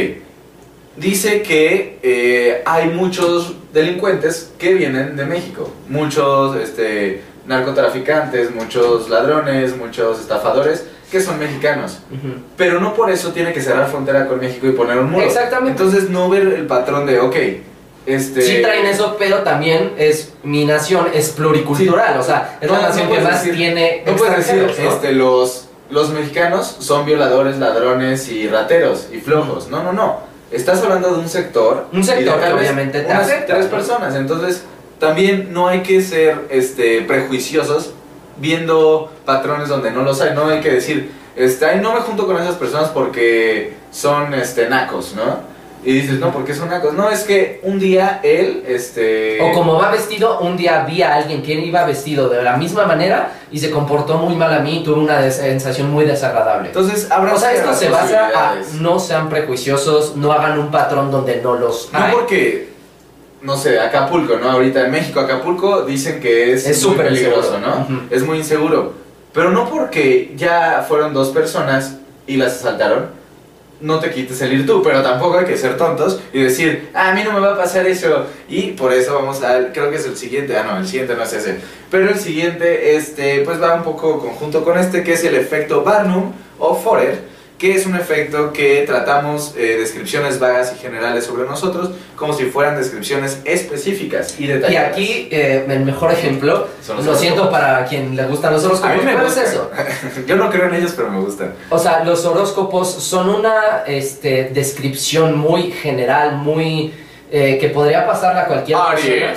dice 0.97 1.41
que 1.41 1.99
eh, 2.03 2.63
hay 2.65 2.89
muchos 2.89 3.55
delincuentes 3.73 4.51
que 4.59 4.73
vienen 4.73 5.15
de 5.15 5.25
México, 5.25 5.71
muchos 5.87 6.57
este, 6.57 7.21
narcotraficantes, 7.47 8.53
muchos 8.53 9.09
ladrones, 9.09 9.77
muchos 9.77 10.19
estafadores 10.19 10.85
que 11.11 11.19
son 11.21 11.37
mexicanos, 11.37 11.99
pero 12.57 12.79
no 12.79 12.93
por 12.93 13.11
eso 13.11 13.31
tiene 13.33 13.51
que 13.53 13.61
cerrar 13.61 13.89
frontera 13.89 14.27
con 14.27 14.39
México 14.39 14.65
y 14.67 14.71
poner 14.71 14.97
un 14.97 15.11
muro. 15.11 15.25
Exactamente. 15.25 15.71
Entonces 15.83 16.09
no 16.09 16.29
ver 16.29 16.43
el 16.43 16.65
patrón 16.67 17.05
de, 17.05 17.19
ok, 17.19 17.35
este... 18.05 18.41
Sí 18.41 18.61
traen 18.61 18.85
eso, 18.85 19.17
pero 19.19 19.39
también 19.39 19.91
es 19.97 20.33
mi 20.43 20.65
nación 20.65 21.07
es 21.13 21.29
pluricultural, 21.29 22.17
o 22.17 22.23
sea, 22.23 22.57
es 22.61 22.67
No, 22.69 22.75
la 22.77 22.83
no 22.83 22.87
nación 22.89 23.09
que 23.09 23.19
más 23.19 23.43
decir- 23.43 23.55
tiene 23.55 24.03
No 24.05 24.15
puedes 24.15 24.37
decir, 24.37 24.73
¿no? 24.83 24.89
este, 24.89 25.11
los, 25.11 25.67
los 25.89 26.09
mexicanos 26.11 26.77
son 26.79 27.05
violadores, 27.05 27.57
ladrones 27.57 28.29
y 28.29 28.47
rateros 28.47 29.09
y 29.11 29.17
flojos. 29.19 29.67
No, 29.69 29.83
no, 29.83 29.91
no. 29.93 30.19
Estás 30.49 30.81
hablando 30.81 31.13
de 31.13 31.19
un 31.19 31.29
sector. 31.29 31.87
Un 31.93 32.03
sector 32.03 32.39
que 32.39 32.53
obviamente 32.53 33.01
te 33.01 33.05
unas 33.11 33.45
tres 33.45 33.65
personas. 33.67 34.15
Entonces, 34.15 34.63
también 34.99 35.53
no 35.53 35.67
hay 35.67 35.81
que 35.81 36.01
ser 36.01 36.47
este, 36.49 37.01
prejuiciosos 37.01 37.93
viendo 38.37 39.11
patrones 39.25 39.69
donde 39.69 39.91
no 39.91 40.03
los 40.03 40.21
hay. 40.21 40.33
No 40.33 40.45
hay 40.47 40.59
que 40.61 40.71
decir, 40.71 41.11
este, 41.35 41.65
"Ay, 41.65 41.79
no 41.81 41.93
me 41.93 42.01
junto 42.01 42.25
con 42.25 42.37
esas 42.37 42.55
personas 42.55 42.89
porque 42.89 43.73
son 43.91 44.33
este, 44.33 44.67
nacos, 44.69 45.13
¿no? 45.15 45.51
Y 45.83 45.93
dices, 45.93 46.19
no, 46.19 46.31
porque 46.31 46.53
son 46.53 46.69
nacos. 46.69 46.93
No, 46.93 47.09
es 47.09 47.23
que 47.23 47.59
un 47.63 47.79
día 47.79 48.19
él, 48.21 48.63
este... 48.67 49.41
O 49.41 49.51
como 49.51 49.79
va 49.79 49.89
vestido, 49.89 50.39
un 50.39 50.55
día 50.55 50.85
vi 50.87 51.01
a 51.01 51.15
alguien 51.15 51.41
que 51.41 51.53
iba 51.53 51.83
vestido 51.85 52.29
de 52.29 52.43
la 52.43 52.55
misma 52.55 52.85
manera 52.85 53.31
y 53.51 53.57
se 53.57 53.71
comportó 53.71 54.19
muy 54.19 54.35
mal 54.35 54.53
a 54.53 54.59
mí 54.59 54.77
y 54.77 54.83
tuve 54.83 54.99
una 54.99 55.31
sensación 55.31 55.89
muy 55.89 56.05
desagradable. 56.05 56.67
Entonces, 56.67 57.09
habrá 57.09 57.33
o 57.33 57.37
sea, 57.39 57.53
esto 57.53 57.73
se 57.73 57.89
basa 57.89 58.27
a 58.27 58.55
no 58.79 58.99
sean 58.99 59.27
prejuiciosos, 59.27 60.15
no 60.17 60.31
hagan 60.31 60.59
un 60.59 60.69
patrón 60.69 61.09
donde 61.09 61.41
no 61.41 61.55
los 61.55 61.89
No 61.91 61.97
hay. 61.97 62.11
porque, 62.13 62.69
no 63.41 63.57
sé, 63.57 63.79
Acapulco, 63.79 64.37
¿no? 64.37 64.49
Ahorita 64.49 64.85
en 64.85 64.91
México, 64.91 65.19
Acapulco 65.19 65.83
dicen 65.83 66.19
que 66.19 66.53
es, 66.53 66.65
Es 66.67 66.83
muy 66.83 66.91
súper 66.93 67.07
peligroso, 67.07 67.57
inseguro. 67.57 67.85
¿no? 67.89 68.01
Es 68.09 68.23
muy 68.23 68.37
inseguro. 68.39 68.93
Pero 69.33 69.51
no 69.51 69.69
porque 69.69 70.33
ya 70.35 70.85
fueron 70.87 71.13
dos 71.13 71.29
personas 71.29 71.97
y 72.27 72.37
las 72.37 72.53
asaltaron, 72.55 73.07
no 73.79 73.99
te 73.99 74.11
quites 74.11 74.39
el 74.43 74.53
ir 74.53 74.65
tú, 74.67 74.83
pero 74.83 75.01
tampoco 75.01 75.39
hay 75.39 75.45
que 75.45 75.57
ser 75.57 75.75
tontos 75.75 76.19
y 76.31 76.43
decir, 76.43 76.89
"Ah, 76.93 77.09
a 77.09 77.13
mí 77.15 77.23
no 77.23 77.33
me 77.33 77.39
va 77.39 77.53
a 77.53 77.57
pasar 77.57 77.87
eso. 77.87 78.27
Y 78.47 78.73
por 78.73 78.93
eso 78.93 79.15
vamos 79.15 79.41
al, 79.41 79.71
creo 79.73 79.89
que 79.89 79.95
es 79.95 80.05
el 80.05 80.15
siguiente, 80.17 80.55
ah, 80.55 80.63
no, 80.63 80.77
el 80.77 80.85
siguiente 80.85 81.15
no 81.15 81.23
es 81.23 81.33
ese. 81.33 81.57
Pero 81.89 82.09
el 82.09 82.19
siguiente, 82.19 82.95
este, 82.95 83.39
pues 83.43 83.59
va 83.59 83.73
un 83.73 83.83
poco 83.83 84.19
conjunto 84.19 84.63
con 84.63 84.77
este, 84.77 85.03
que 85.03 85.13
es 85.13 85.23
el 85.23 85.33
efecto 85.35 85.83
Barnum 85.83 86.31
o 86.59 86.75
Forer, 86.75 87.30
que 87.61 87.75
es 87.75 87.85
un 87.85 87.95
efecto 87.95 88.51
que 88.51 88.85
tratamos 88.87 89.53
eh, 89.55 89.77
descripciones 89.77 90.39
vagas 90.39 90.73
y 90.75 90.79
generales 90.79 91.25
sobre 91.25 91.47
nosotros 91.47 91.91
como 92.15 92.33
si 92.33 92.45
fueran 92.45 92.75
descripciones 92.75 93.39
específicas 93.45 94.39
y 94.39 94.45
Y 94.45 94.47
detalladas. 94.47 94.91
aquí 94.91 95.27
eh, 95.31 95.63
el 95.69 95.81
mejor 95.85 96.11
ejemplo, 96.11 96.67
lo 96.87 97.15
siento 97.15 97.41
horóscopos. 97.43 97.49
para 97.51 97.85
quien 97.85 98.15
le 98.15 98.25
gustan 98.25 98.53
los 98.53 98.63
a 98.63 98.67
horóscopos, 98.67 98.97
mí 98.97 99.03
me 99.05 99.11
pero 99.13 99.25
gusta 99.25 99.43
es 99.43 99.49
eso. 99.51 99.71
Yo 100.27 100.35
no 100.37 100.49
creo 100.49 100.65
en 100.69 100.73
ellos, 100.73 100.93
pero 100.95 101.11
me 101.11 101.19
gustan. 101.19 101.53
O 101.69 101.77
sea, 101.77 102.03
los 102.03 102.25
horóscopos 102.25 102.91
son 102.91 103.29
una 103.29 103.83
este, 103.85 104.45
descripción 104.51 105.37
muy 105.37 105.71
general, 105.71 106.37
muy... 106.37 106.93
eh, 107.31 107.59
que 107.61 107.69
podría 107.69 108.07
pasar 108.07 108.35
a 108.37 108.45
cualquier 108.47 108.79
persona. 108.89 109.35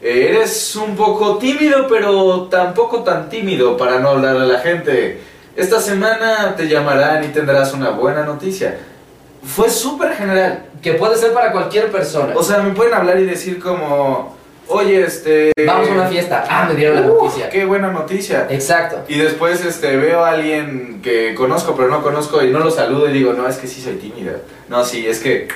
Eres 0.00 0.76
un 0.76 0.96
poco 0.96 1.38
tímido, 1.38 1.86
pero 1.88 2.42
tampoco 2.50 3.02
tan 3.02 3.28
tímido 3.28 3.76
para 3.76 3.98
no 3.98 4.10
hablar 4.10 4.36
a 4.36 4.46
la 4.46 4.58
gente. 4.60 5.31
Esta 5.54 5.80
semana 5.80 6.54
te 6.56 6.66
llamarán 6.66 7.24
y 7.24 7.28
tendrás 7.28 7.74
una 7.74 7.90
buena 7.90 8.24
noticia. 8.24 8.78
Fue 9.44 9.68
súper 9.68 10.14
general. 10.14 10.64
Que 10.80 10.94
puede 10.94 11.16
ser 11.16 11.32
para 11.32 11.52
cualquier 11.52 11.90
persona. 11.90 12.32
O 12.34 12.42
sea, 12.42 12.58
me 12.58 12.72
pueden 12.72 12.94
hablar 12.94 13.18
y 13.20 13.24
decir 13.24 13.60
como, 13.60 14.36
oye, 14.68 15.02
este... 15.02 15.52
Vamos 15.66 15.88
a 15.88 15.92
una 15.92 16.06
fiesta. 16.06 16.44
Ah, 16.48 16.66
me 16.68 16.74
dieron 16.74 16.96
la 16.96 17.02
uh, 17.02 17.22
noticia. 17.22 17.50
Qué 17.50 17.64
buena 17.64 17.90
noticia. 17.92 18.46
Exacto. 18.50 19.04
Y 19.08 19.18
después 19.18 19.64
este, 19.64 19.96
veo 19.96 20.24
a 20.24 20.30
alguien 20.30 21.00
que 21.02 21.34
conozco 21.34 21.74
pero 21.76 21.88
no 21.88 22.02
conozco 22.02 22.42
y 22.42 22.50
no 22.50 22.60
lo 22.60 22.70
saludo 22.70 23.08
y 23.08 23.12
digo, 23.12 23.32
no, 23.32 23.46
es 23.46 23.56
que 23.56 23.66
sí 23.66 23.80
soy 23.80 23.94
tímida. 23.94 24.38
No, 24.68 24.84
sí, 24.84 25.06
es 25.06 25.20
que 25.20 25.48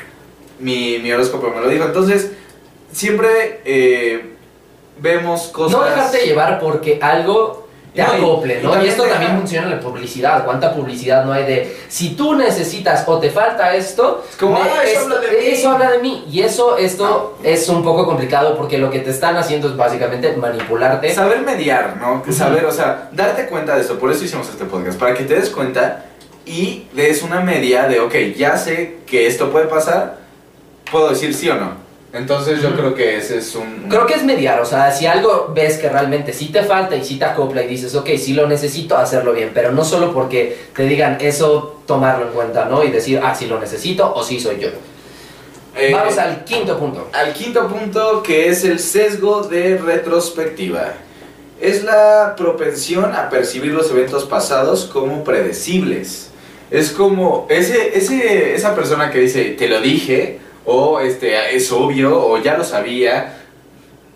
mi, 0.58 0.98
mi 0.98 1.12
horóscopo 1.12 1.50
me 1.50 1.60
lo 1.60 1.68
dijo. 1.68 1.84
Entonces, 1.86 2.32
siempre 2.92 3.62
eh, 3.64 4.34
vemos 5.00 5.48
cosas... 5.48 5.78
No 5.78 5.84
dejarte 5.84 6.18
llevar 6.18 6.60
porque 6.60 6.98
algo 7.00 7.65
te 7.96 8.02
acople, 8.02 8.60
¿no? 8.62 8.82
Y, 8.82 8.88
esto 8.88 9.02
deja- 9.02 9.14
también 9.16 9.38
funciona 9.38 9.66
en 9.66 9.74
la 9.76 9.80
publicidad. 9.80 10.44
¿Cuánta 10.44 10.72
publicidad 10.72 11.24
no 11.24 11.32
hay 11.32 11.44
de 11.44 11.76
si 11.88 12.10
tú 12.10 12.34
necesitas 12.36 13.02
o 13.08 13.18
te 13.18 13.30
falta 13.30 13.74
esto? 13.74 14.24
Es 14.30 14.36
como, 14.36 14.56
"Ah, 14.56 14.84
eso 14.84 15.00
habla 15.00 15.18
de 15.20 15.28
mí". 15.28 15.36
eso 15.46 15.70
habla 15.70 15.90
de 15.92 15.98
mí. 15.98 16.24
Y 16.30 16.42
eso, 16.42 16.76
esto 16.76 17.38
es 17.42 17.68
un 17.68 17.82
poco 17.82 18.04
complicado 18.06 18.56
porque 18.56 18.78
lo 18.78 18.90
que 18.90 19.00
te 19.00 19.10
están 19.10 19.36
haciendo 19.36 19.68
es 19.68 19.76
básicamente 19.76 20.36
manipularte. 20.36 21.12
Saber 21.14 21.40
mediar, 21.40 21.96
¿no? 21.96 22.22
Saber, 22.32 22.64
o 22.66 22.70
sea, 22.72 23.08
darte 23.12 23.46
cuenta 23.46 23.74
de 23.74 23.80
esto. 23.80 23.98
Por 23.98 24.12
eso 24.12 24.24
hicimos 24.24 24.48
este 24.48 24.64
podcast. 24.66 24.98
Para 24.98 25.14
que 25.14 25.24
te 25.24 25.34
des 25.34 25.50
cuenta 25.50 26.04
y 26.44 26.86
des 26.92 27.22
una 27.22 27.40
media 27.40 27.88
de, 27.88 27.98
ok, 28.00 28.14
ya 28.36 28.56
sé 28.58 28.98
que 29.06 29.26
esto 29.26 29.50
puede 29.50 29.66
pasar, 29.66 30.18
puedo 30.90 31.08
decir 31.08 31.34
sí 31.34 31.48
o 31.48 31.54
no. 31.56 31.85
Entonces 32.12 32.62
yo 32.62 32.74
creo 32.74 32.94
que 32.94 33.16
ese 33.18 33.38
es 33.38 33.54
un... 33.54 33.88
Creo 33.88 34.06
que 34.06 34.14
es 34.14 34.24
mediar, 34.24 34.60
o 34.60 34.64
sea, 34.64 34.90
si 34.90 35.06
algo 35.06 35.52
ves 35.54 35.76
que 35.76 35.88
realmente 35.88 36.32
sí 36.32 36.46
te 36.46 36.62
falta 36.62 36.96
y 36.96 37.04
sí 37.04 37.18
te 37.18 37.26
acopla 37.26 37.62
y 37.62 37.68
dices, 37.68 37.94
ok, 37.94 38.10
sí 38.16 38.32
lo 38.32 38.46
necesito, 38.46 38.96
hacerlo 38.96 39.32
bien, 39.32 39.50
pero 39.52 39.72
no 39.72 39.84
solo 39.84 40.14
porque 40.14 40.56
te 40.74 40.84
digan 40.84 41.18
eso, 41.20 41.82
tomarlo 41.86 42.28
en 42.28 42.32
cuenta, 42.32 42.64
¿no? 42.66 42.82
Y 42.82 42.90
decir, 42.90 43.20
ah, 43.22 43.34
sí 43.34 43.46
lo 43.46 43.60
necesito 43.60 44.14
o 44.14 44.22
sí 44.22 44.40
soy 44.40 44.58
yo. 44.60 44.68
Eh, 45.76 45.92
Vamos 45.92 46.16
al 46.16 46.42
quinto 46.44 46.78
punto. 46.78 47.10
al 47.12 47.34
quinto 47.34 47.68
punto 47.68 48.22
que 48.22 48.48
es 48.48 48.64
el 48.64 48.78
sesgo 48.78 49.42
de 49.42 49.76
retrospectiva. 49.76 50.94
Es 51.60 51.84
la 51.84 52.34
propensión 52.34 53.14
a 53.14 53.28
percibir 53.28 53.72
los 53.72 53.90
eventos 53.90 54.24
pasados 54.24 54.86
como 54.90 55.22
predecibles. 55.22 56.30
Es 56.70 56.90
como 56.90 57.46
ese, 57.50 57.96
ese, 57.96 58.54
esa 58.54 58.74
persona 58.74 59.10
que 59.10 59.20
dice, 59.20 59.44
te 59.50 59.68
lo 59.68 59.80
dije, 59.80 60.40
o 60.66 61.00
este, 61.00 61.54
es 61.56 61.70
obvio, 61.72 62.18
o 62.26 62.38
ya 62.38 62.56
lo 62.58 62.64
sabía. 62.64 63.32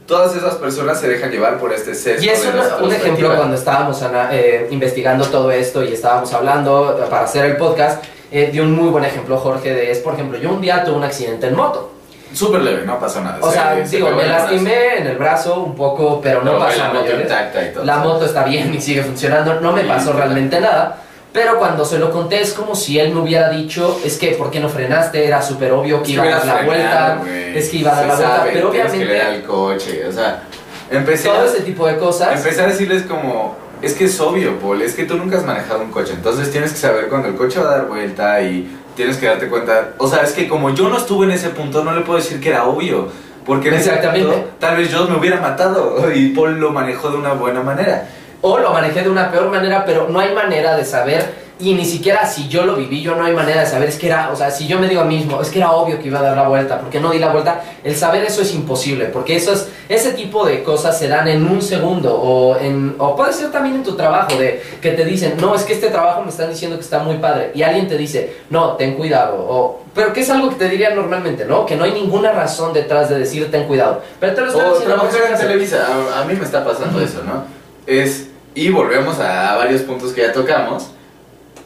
Todas 0.07 0.35
esas 0.35 0.55
personas 0.57 0.99
se 1.01 1.09
dejan 1.09 1.31
llevar 1.31 1.59
por 1.59 1.73
este 1.73 1.95
sesgo. 1.95 2.25
Y 2.25 2.29
es 2.29 2.45
un, 2.45 2.85
un 2.87 2.93
ejemplo 2.93 3.35
cuando 3.37 3.55
estábamos 3.57 4.03
ana- 4.03 4.31
eh, 4.33 4.67
investigando 4.71 5.25
todo 5.27 5.53
esto 5.53 5.85
y 5.85 5.93
estábamos 5.93 6.33
hablando 6.35 6.99
eh, 7.01 7.07
para 7.09 7.25
hacer 7.27 7.45
el 7.45 7.57
podcast, 7.57 8.03
eh, 8.33 8.51
de 8.53 8.61
un 8.61 8.73
muy 8.73 8.89
buen 8.91 9.05
ejemplo, 9.05 9.37
Jorge, 9.39 9.73
de 9.73 9.93
es, 9.93 9.99
por 10.01 10.15
ejemplo, 10.15 10.37
yo 10.39 10.51
un 10.51 10.61
día 10.61 10.83
tuve 10.85 10.97
un 10.97 11.05
accidente 11.05 11.47
en 11.47 11.55
moto. 11.55 11.93
Súper 12.33 12.61
leve, 12.63 12.83
no 12.85 12.99
pasó 12.99 13.21
nada. 13.21 13.39
O 13.41 13.49
Se- 13.49 13.55
sea, 13.55 13.87
se 13.87 13.97
digo, 13.97 14.09
pegó 14.09 14.21
me 14.21 14.27
lastimé 14.29 14.97
en 14.99 15.07
el 15.09 15.17
brazo 15.17 15.61
un 15.63 15.75
poco, 15.77 16.21
pero 16.21 16.39
no 16.43 16.53
Pero 16.53 16.59
pasó 16.65 16.79
la 16.79 16.93
moto 16.93 17.21
intacta 17.21 17.65
y 17.67 17.73
todo. 17.73 17.85
La 17.85 17.97
moto 17.99 18.25
está 18.25 18.45
bien 18.45 18.75
y 18.75 18.81
sigue 18.81 19.03
funcionando, 19.03 19.61
no 19.61 19.73
me 19.73 19.83
pasó 19.85 20.13
realmente 20.13 20.61
nada. 20.61 20.99
Pero 21.33 21.59
cuando 21.59 21.85
se 21.85 21.99
lo 21.99 22.11
conté 22.11 22.41
es 22.41 22.53
como 22.53 22.75
si 22.75 22.99
él 22.99 23.15
me 23.15 23.21
hubiera 23.21 23.51
dicho, 23.51 24.01
es 24.05 24.19
que 24.19 24.33
¿por 24.33 24.51
qué 24.51 24.59
no 24.59 24.69
frenaste? 24.69 25.25
Era 25.25 25.41
súper 25.41 25.71
obvio 25.73 26.03
que 26.03 26.13
iba 26.13 26.25
a 26.25 26.29
dar 26.29 26.47
la 26.47 26.63
vuelta, 26.63 27.23
es 27.55 27.69
que 27.69 27.77
iba 27.77 27.93
a 27.93 27.95
dar 27.95 28.07
la 28.09 28.15
vuelta, 28.17 28.47
pero 28.53 28.71
que 28.73 28.83
obviamente 28.83 29.21
al 29.21 29.43
coche, 29.45 30.07
o 30.09 30.13
sea, 30.13 30.43
empecé 30.91 31.29
todo 31.29 31.43
a, 31.43 31.47
ese 31.47 31.61
tipo 31.61 31.87
de 31.87 31.97
cosas, 31.99 32.37
empecé 32.37 32.63
a 32.63 32.67
decirles 32.67 33.05
como, 33.05 33.57
es 33.81 33.95
que 33.95 34.07
es 34.07 34.21
obvio, 34.21 34.59
Paul, 34.59 34.83
es 34.83 34.95
que 34.95 35.05
tú 35.05 35.17
nunca 35.17 35.37
has 35.37 35.45
manejado 35.45 35.83
un 35.83 35.93
coche, 35.93 36.15
entonces 36.15 36.51
tienes 36.51 36.73
que 36.73 36.79
saber 36.79 37.09
cuando 37.09 37.29
el 37.29 37.37
coche 37.37 37.61
va 37.61 37.75
a 37.75 37.77
dar 37.77 37.87
vuelta 37.87 38.43
y 38.43 38.69
tienes 38.97 39.17
que 39.17 39.27
darte 39.27 39.49
cuenta, 39.49 39.91
o 39.99 40.09
sea, 40.09 40.23
es 40.23 40.33
que 40.33 40.49
como 40.49 40.71
yo 40.75 40.89
no 40.89 40.99
estuve 40.99 41.27
en 41.27 41.33
ese 41.33 41.51
punto, 41.51 41.85
no 41.85 41.95
le 41.95 42.01
puedo 42.01 42.19
decir 42.19 42.41
que 42.41 42.49
era 42.49 42.65
obvio, 42.65 43.09
porque 43.47 43.69
en 43.69 43.75
ese 43.75 43.91
Exactamente. 43.91 44.33
punto, 44.33 44.51
tal 44.59 44.77
vez 44.77 44.91
yo 44.91 45.07
me 45.07 45.17
hubiera 45.17 45.41
matado 45.41 46.11
y 46.15 46.31
Paul 46.31 46.59
lo 46.59 46.73
manejó 46.73 47.11
de 47.11 47.19
una 47.19 47.35
buena 47.35 47.63
manera. 47.63 48.09
O 48.41 48.59
lo 48.59 48.73
manejé 48.73 49.03
de 49.03 49.11
una 49.11 49.31
peor 49.31 49.51
manera, 49.51 49.85
pero 49.85 50.09
no 50.09 50.21
hay 50.21 50.35
manera 50.35 50.77
de 50.77 50.85
saber, 50.85 51.51
y 51.63 51.75
ni 51.75 51.85
siquiera 51.85 52.27
si 52.27 52.49
yo 52.49 52.65
lo 52.65 52.75
viví, 52.75 53.03
yo 53.03 53.15
no 53.15 53.25
hay 53.25 53.35
manera 53.35 53.61
de 53.61 53.67
saber, 53.67 53.91
es 53.91 53.99
que 53.99 54.07
era, 54.07 54.31
o 54.33 54.37
sea, 54.37 54.51
si 54.51 54.67
yo 54.67 54.79
me 54.79 54.89
digo 54.89 55.03
a 55.03 55.05
mí 55.05 55.17
mismo, 55.17 55.43
es 55.43 55.51
que 55.51 55.59
era 55.59 55.73
obvio 55.73 56.01
que 56.01 56.09
iba 56.09 56.19
a 56.19 56.23
dar 56.23 56.37
la 56.37 56.49
vuelta, 56.49 56.81
porque 56.81 57.01
no 57.01 57.11
di 57.11 57.19
la 57.19 57.29
vuelta, 57.29 57.63
el 57.85 57.95
saber 57.95 58.25
eso 58.25 58.41
es 58.41 58.55
imposible, 58.55 59.07
porque 59.07 59.37
eso 59.37 59.53
es, 59.53 59.69
ese 59.89 60.13
tipo 60.13 60.47
de 60.47 60.63
cosas 60.63 60.99
se 60.99 61.09
dan 61.09 61.29
en 61.29 61.47
un 61.47 61.61
segundo, 61.61 62.15
o, 62.15 62.57
en, 62.57 62.95
o 62.99 63.15
puede 63.15 63.35
ser 63.35 63.53
también 63.53 63.77
en 63.77 63.83
tu 63.83 63.95
trabajo, 63.95 64.35
de 64.37 64.63
que 64.81 64.93
te 64.93 65.05
dicen, 65.05 65.35
no, 65.39 65.55
es 65.55 65.65
que 65.65 65.75
este 65.75 65.91
trabajo 65.91 66.23
me 66.23 66.31
están 66.31 66.49
diciendo 66.49 66.77
que 66.77 66.83
está 66.83 67.01
muy 67.01 67.17
padre, 67.17 67.53
y 67.55 67.63
alguien 67.63 67.87
te 67.89 67.99
dice, 67.99 68.37
no, 68.49 68.77
ten 68.77 68.95
cuidado, 68.95 69.37
o, 69.37 69.83
pero 69.95 70.13
que 70.13 70.21
es 70.21 70.31
algo 70.31 70.49
que 70.49 70.55
te 70.55 70.69
diría 70.69 70.95
normalmente, 70.95 71.45
¿no? 71.45 71.67
Que 71.67 71.77
no 71.77 71.85
hay 71.85 71.93
ninguna 71.93 72.33
razón 72.33 72.73
detrás 72.73 73.11
de 73.11 73.19
decir 73.19 73.51
ten 73.51 73.65
cuidado, 73.65 74.01
pero 74.19 74.35
te 74.35 74.41
lo 74.41 74.47
están 74.47 74.67
O 74.67 74.71
diciendo 74.71 74.95
trabajar 74.95 75.33
en. 75.33 75.39
Televisa, 75.39 75.87
a, 76.15 76.23
a 76.23 76.25
mí 76.25 76.35
me 76.35 76.45
está 76.45 76.65
pasando 76.65 77.01
eso, 77.01 77.23
¿no? 77.25 77.45
Es, 77.87 78.30
y 78.55 78.71
volvemos 78.71 79.19
a, 79.19 79.57
varios 79.57 79.83
puntos 79.83 80.13
que 80.13 80.23
ya 80.23 80.33
tocamos. 80.33 80.89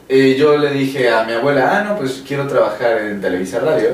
Eh, 0.09 0.37
yo 0.38 0.59
le 0.59 0.71
dije 0.71 1.09
a 1.09 1.25
mi 1.25 1.33
abuela, 1.33 1.79
ah, 1.79 1.85
no, 1.85 1.97
pues 1.97 2.23
quiero 2.26 2.47
trabajar 2.47 2.99
en 2.99 3.21
Televisa 3.21 3.61
Radio. 3.61 3.91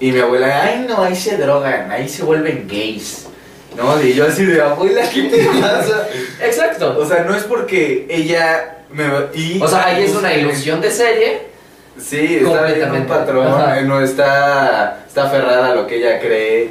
Y 0.00 0.10
mi 0.10 0.18
abuela, 0.18 0.62
ay, 0.64 0.84
no, 0.88 1.02
ahí 1.02 1.14
se 1.14 1.36
drogan, 1.36 1.90
ahí 1.90 2.08
se 2.08 2.24
vuelven 2.24 2.66
gays. 2.68 3.26
¿No? 3.76 4.02
Y 4.02 4.14
yo 4.14 4.26
así 4.26 4.44
de, 4.44 4.60
abuela, 4.60 5.02
¿qué 5.08 5.22
te 5.22 5.44
pasa? 5.60 6.08
Exacto. 6.42 6.98
o 6.98 7.06
sea, 7.06 7.24
no 7.24 7.34
es 7.34 7.44
porque 7.44 8.06
ella 8.10 8.78
me... 8.92 9.04
Y, 9.34 9.62
O 9.62 9.68
sea, 9.68 9.86
ahí 9.86 10.04
es 10.04 10.14
una 10.14 10.34
ilusión 10.34 10.80
de 10.80 10.90
serie. 10.90 11.52
Sí, 11.98 12.40
está 12.42 12.64
viendo 12.64 12.94
un 12.94 13.06
patrón, 13.06 13.46
Ajá. 13.46 13.78
eh, 13.78 13.84
no 13.84 14.00
está, 14.02 15.04
está 15.06 15.24
aferrada 15.24 15.68
a 15.68 15.74
lo 15.74 15.86
que 15.86 15.96
ella 15.96 16.18
cree 16.20 16.70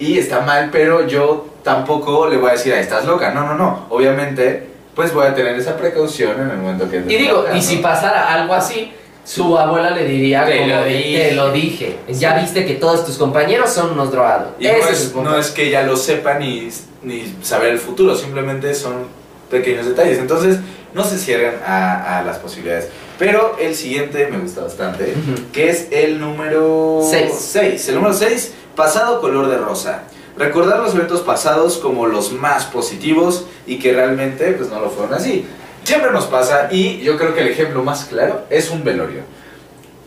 y 0.00 0.18
está 0.18 0.40
mal, 0.40 0.70
pero 0.72 1.06
yo 1.06 1.46
tampoco 1.62 2.26
le 2.28 2.36
voy 2.38 2.50
a 2.50 2.52
decir, 2.54 2.72
ah, 2.72 2.80
estás 2.80 3.04
loca. 3.04 3.32
No, 3.32 3.46
no, 3.46 3.54
no. 3.54 3.86
Obviamente, 3.90 4.66
pues 4.94 5.12
voy 5.14 5.26
a 5.26 5.34
tener 5.34 5.54
esa 5.56 5.76
precaución 5.76 6.40
en 6.40 6.50
el 6.50 6.56
momento 6.56 6.90
que... 6.90 6.98
Y 7.06 7.16
digo, 7.18 7.44
y 7.54 7.60
si 7.60 7.76
pasara 7.76 8.32
algo 8.32 8.54
así, 8.54 8.92
su 9.24 9.56
abuela 9.58 9.90
le 9.90 10.04
diría 10.06 10.44
Te 10.46 10.58
como 10.58 10.74
lo 10.74 10.84
dije. 10.84 11.28
te 11.28 11.34
lo 11.34 11.52
dije. 11.52 11.96
Ya 12.08 12.34
viste 12.38 12.64
que 12.64 12.74
todos 12.74 13.04
tus 13.04 13.18
compañeros 13.18 13.70
son 13.70 13.92
unos 13.92 14.10
drogados. 14.10 14.48
Y 14.58 14.66
Ese 14.66 14.80
no 14.80 14.88
es 14.88 15.14
no 15.14 15.38
es 15.38 15.50
que 15.50 15.68
ella 15.68 15.82
lo 15.82 15.96
sepa 15.96 16.34
ni, 16.34 16.68
ni 17.02 17.36
saber 17.42 17.70
el 17.70 17.78
futuro, 17.78 18.16
simplemente 18.16 18.74
son 18.74 19.06
pequeños 19.50 19.86
detalles. 19.86 20.18
Entonces, 20.18 20.58
no 20.94 21.04
se 21.04 21.18
cierran 21.18 21.56
a, 21.64 22.18
a 22.18 22.22
las 22.22 22.38
posibilidades. 22.38 22.88
Pero 23.18 23.56
el 23.60 23.74
siguiente 23.74 24.26
me 24.30 24.38
gusta 24.38 24.62
bastante, 24.62 25.14
que 25.52 25.68
es 25.68 25.88
el 25.90 26.18
número 26.18 27.00
Seis. 27.08 27.32
6. 27.52 27.88
El 27.90 27.94
número 27.96 28.14
6, 28.14 28.54
pasado 28.80 29.20
color 29.20 29.48
de 29.48 29.58
rosa. 29.58 30.04
Recordar 30.38 30.78
los 30.80 30.94
eventos 30.94 31.20
pasados 31.20 31.76
como 31.76 32.06
los 32.06 32.32
más 32.32 32.64
positivos 32.64 33.44
y 33.66 33.78
que 33.78 33.92
realmente 33.92 34.52
pues 34.52 34.70
no 34.70 34.80
lo 34.80 34.88
fueron 34.88 35.12
así. 35.12 35.46
Siempre 35.84 36.10
nos 36.12 36.24
pasa 36.24 36.68
y 36.70 36.98
yo 37.02 37.18
creo 37.18 37.34
que 37.34 37.42
el 37.42 37.48
ejemplo 37.48 37.82
más 37.84 38.06
claro 38.06 38.46
es 38.48 38.70
un 38.70 38.82
velorio. 38.82 39.20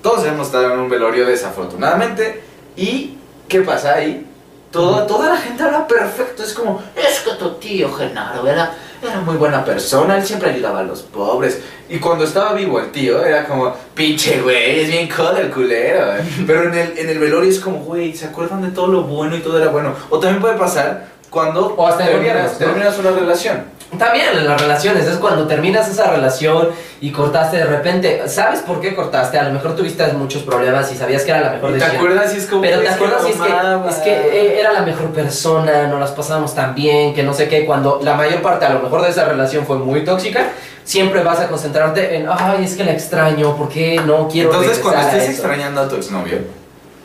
Todos 0.01 0.25
hemos 0.25 0.47
estado 0.47 0.73
en 0.73 0.79
un 0.79 0.89
velorio 0.89 1.27
desafortunadamente 1.27 2.41
y 2.75 3.15
¿qué 3.47 3.61
pasa 3.61 3.93
ahí? 3.93 4.25
Toda, 4.71 5.05
toda 5.05 5.29
la 5.29 5.37
gente 5.37 5.61
habla 5.61 5.87
perfecto, 5.87 6.41
es 6.41 6.51
como, 6.51 6.81
es 6.95 7.19
que 7.19 7.33
tu 7.33 7.51
tío 7.59 7.93
Genaro 7.93 8.47
era, 8.47 8.75
era 9.07 9.21
muy 9.21 9.35
buena 9.35 9.63
persona, 9.63 10.17
él 10.17 10.25
siempre 10.25 10.51
ayudaba 10.51 10.79
a 10.79 10.83
los 10.83 11.01
pobres. 11.01 11.61
Y 11.89 11.99
cuando 11.99 12.23
estaba 12.25 12.53
vivo 12.53 12.79
el 12.79 12.91
tío, 12.91 13.23
era 13.23 13.45
como, 13.45 13.73
pinche 13.93 14.41
güey, 14.41 14.81
es 14.81 14.87
bien 14.89 15.07
codo 15.07 15.37
el 15.37 15.51
culero. 15.51 16.15
eh". 16.15 16.23
Pero 16.47 16.63
en 16.63 16.73
el, 16.73 16.97
en 16.97 17.09
el 17.09 17.19
velorio 17.19 17.49
es 17.49 17.59
como, 17.59 17.79
güey, 17.79 18.15
¿se 18.15 18.25
acuerdan 18.25 18.61
de 18.61 18.69
todo 18.69 18.87
lo 18.87 19.03
bueno 19.03 19.35
y 19.35 19.41
todo 19.41 19.59
era 19.59 19.69
bueno? 19.69 19.93
O 20.09 20.19
también 20.19 20.41
puede 20.41 20.57
pasar 20.57 21.12
cuando 21.33 21.73
O 21.75 21.87
hasta 21.87 22.05
terminas, 22.05 22.53
¿no? 22.53 22.57
terminas 22.59 22.97
una 22.99 23.11
relación. 23.11 23.73
También 23.97 24.25
en 24.33 24.47
las 24.47 24.59
relaciones, 24.59 25.05
es 25.05 25.17
cuando 25.17 25.45
terminas 25.45 25.87
esa 25.87 26.09
relación 26.09 26.69
y 26.99 27.11
cortaste 27.11 27.57
de 27.57 27.65
repente. 27.65 28.23
¿Sabes 28.27 28.61
por 28.61 28.81
qué 28.81 28.95
cortaste? 28.95 29.37
A 29.37 29.43
lo 29.43 29.51
mejor 29.51 29.75
tuviste 29.75 30.03
muchos 30.13 30.41
problemas 30.41 30.91
y 30.91 30.95
sabías 30.95 31.23
que 31.23 31.29
era 31.31 31.41
la 31.41 31.49
mejor 31.51 31.69
¿Y 31.69 31.73
¿Te 31.73 31.79
decisión. 31.79 31.97
acuerdas? 31.97 32.33
Y 32.33 32.37
es 32.37 32.45
como, 32.47 32.61
Pero 32.63 32.81
te 32.81 32.89
acuerdas 32.89 33.23
es 33.27 33.35
que, 33.35 33.89
es 33.89 33.95
que 33.97 34.11
eh, 34.11 34.59
era 34.59 34.73
la 34.73 34.81
mejor 34.81 35.09
persona, 35.11 35.85
nos 35.87 35.99
las 35.99 36.11
pasábamos 36.11 36.55
tan 36.55 36.73
bien, 36.73 37.13
que 37.13 37.21
no 37.21 37.35
sé 37.35 37.47
qué, 37.47 37.65
cuando 37.67 37.99
la 38.01 38.15
mayor 38.15 38.41
parte 38.41 38.65
a 38.65 38.69
lo 38.73 38.79
mejor 38.79 39.03
de 39.03 39.09
esa 39.09 39.25
relación 39.25 39.65
fue 39.67 39.77
muy 39.77 40.03
tóxica, 40.03 40.47
siempre 40.83 41.21
vas 41.21 41.39
a 41.39 41.47
concentrarte 41.47 42.15
en, 42.15 42.27
ay, 42.29 42.65
es 42.65 42.75
que 42.75 42.83
la 42.83 42.93
extraño, 42.93 43.55
¿por 43.55 43.69
qué 43.69 44.01
no 44.03 44.27
quiero 44.27 44.49
Entonces, 44.51 44.79
cuando 44.79 45.01
estés 45.01 45.23
eso?". 45.23 45.31
extrañando 45.33 45.81
a 45.81 45.87
tu 45.87 45.97
exnovio, 45.97 46.39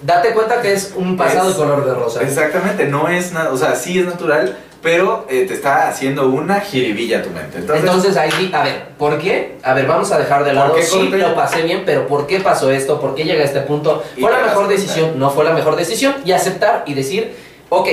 Date 0.02 0.30
cuenta 0.32 0.60
que 0.62 0.72
es 0.72 0.92
un 0.96 1.16
pasado 1.16 1.50
Es- 1.50 1.56
color 1.56 1.84
de 1.84 1.94
rosa. 1.94 2.22
exactamente, 2.22 2.84
no 2.86 3.08
es 3.08 3.32
nada, 3.32 3.50
o 3.52 3.56
sea, 3.56 3.74
sí 3.74 3.98
es 3.98 4.06
natural, 4.06 4.56
pero 4.80 5.26
eh, 5.28 5.44
te 5.48 5.54
está 5.54 5.88
haciendo 5.88 6.28
una 6.28 6.60
jiribilla 6.60 7.20
tu 7.22 7.30
mente. 7.30 7.58
Entonces, 7.58 7.84
Entonces 7.84 8.16
ahí, 8.16 8.50
a 8.54 8.62
ver, 8.62 8.88
¿por 8.96 9.18
qué? 9.18 9.56
A 9.64 9.74
ver, 9.74 9.86
vamos 9.86 10.12
a 10.12 10.18
dejar 10.18 10.44
de 10.44 10.50
¿Por 10.50 10.54
lado, 10.54 10.74
sí, 10.80 11.08
lo 11.08 11.34
pasé 11.34 11.62
bien, 11.62 11.82
pero 11.84 12.06
¿por 12.06 12.28
qué 12.28 12.38
pasó 12.38 12.70
esto? 12.70 13.00
¿Por 13.00 13.16
qué 13.16 13.24
llegué 13.24 13.42
a 13.42 13.44
este 13.44 13.60
punto? 13.62 14.04
¿Fue 14.20 14.30
la 14.30 14.38
mejor 14.38 14.68
decisión? 14.68 15.18
¿No 15.18 15.30
fue 15.30 15.44
la 15.44 15.52
mejor 15.52 15.74
decisión? 15.74 16.14
Y 16.24 16.30
aceptar 16.30 16.84
y 16.86 16.94
decir, 16.94 17.34
ok, 17.70 17.88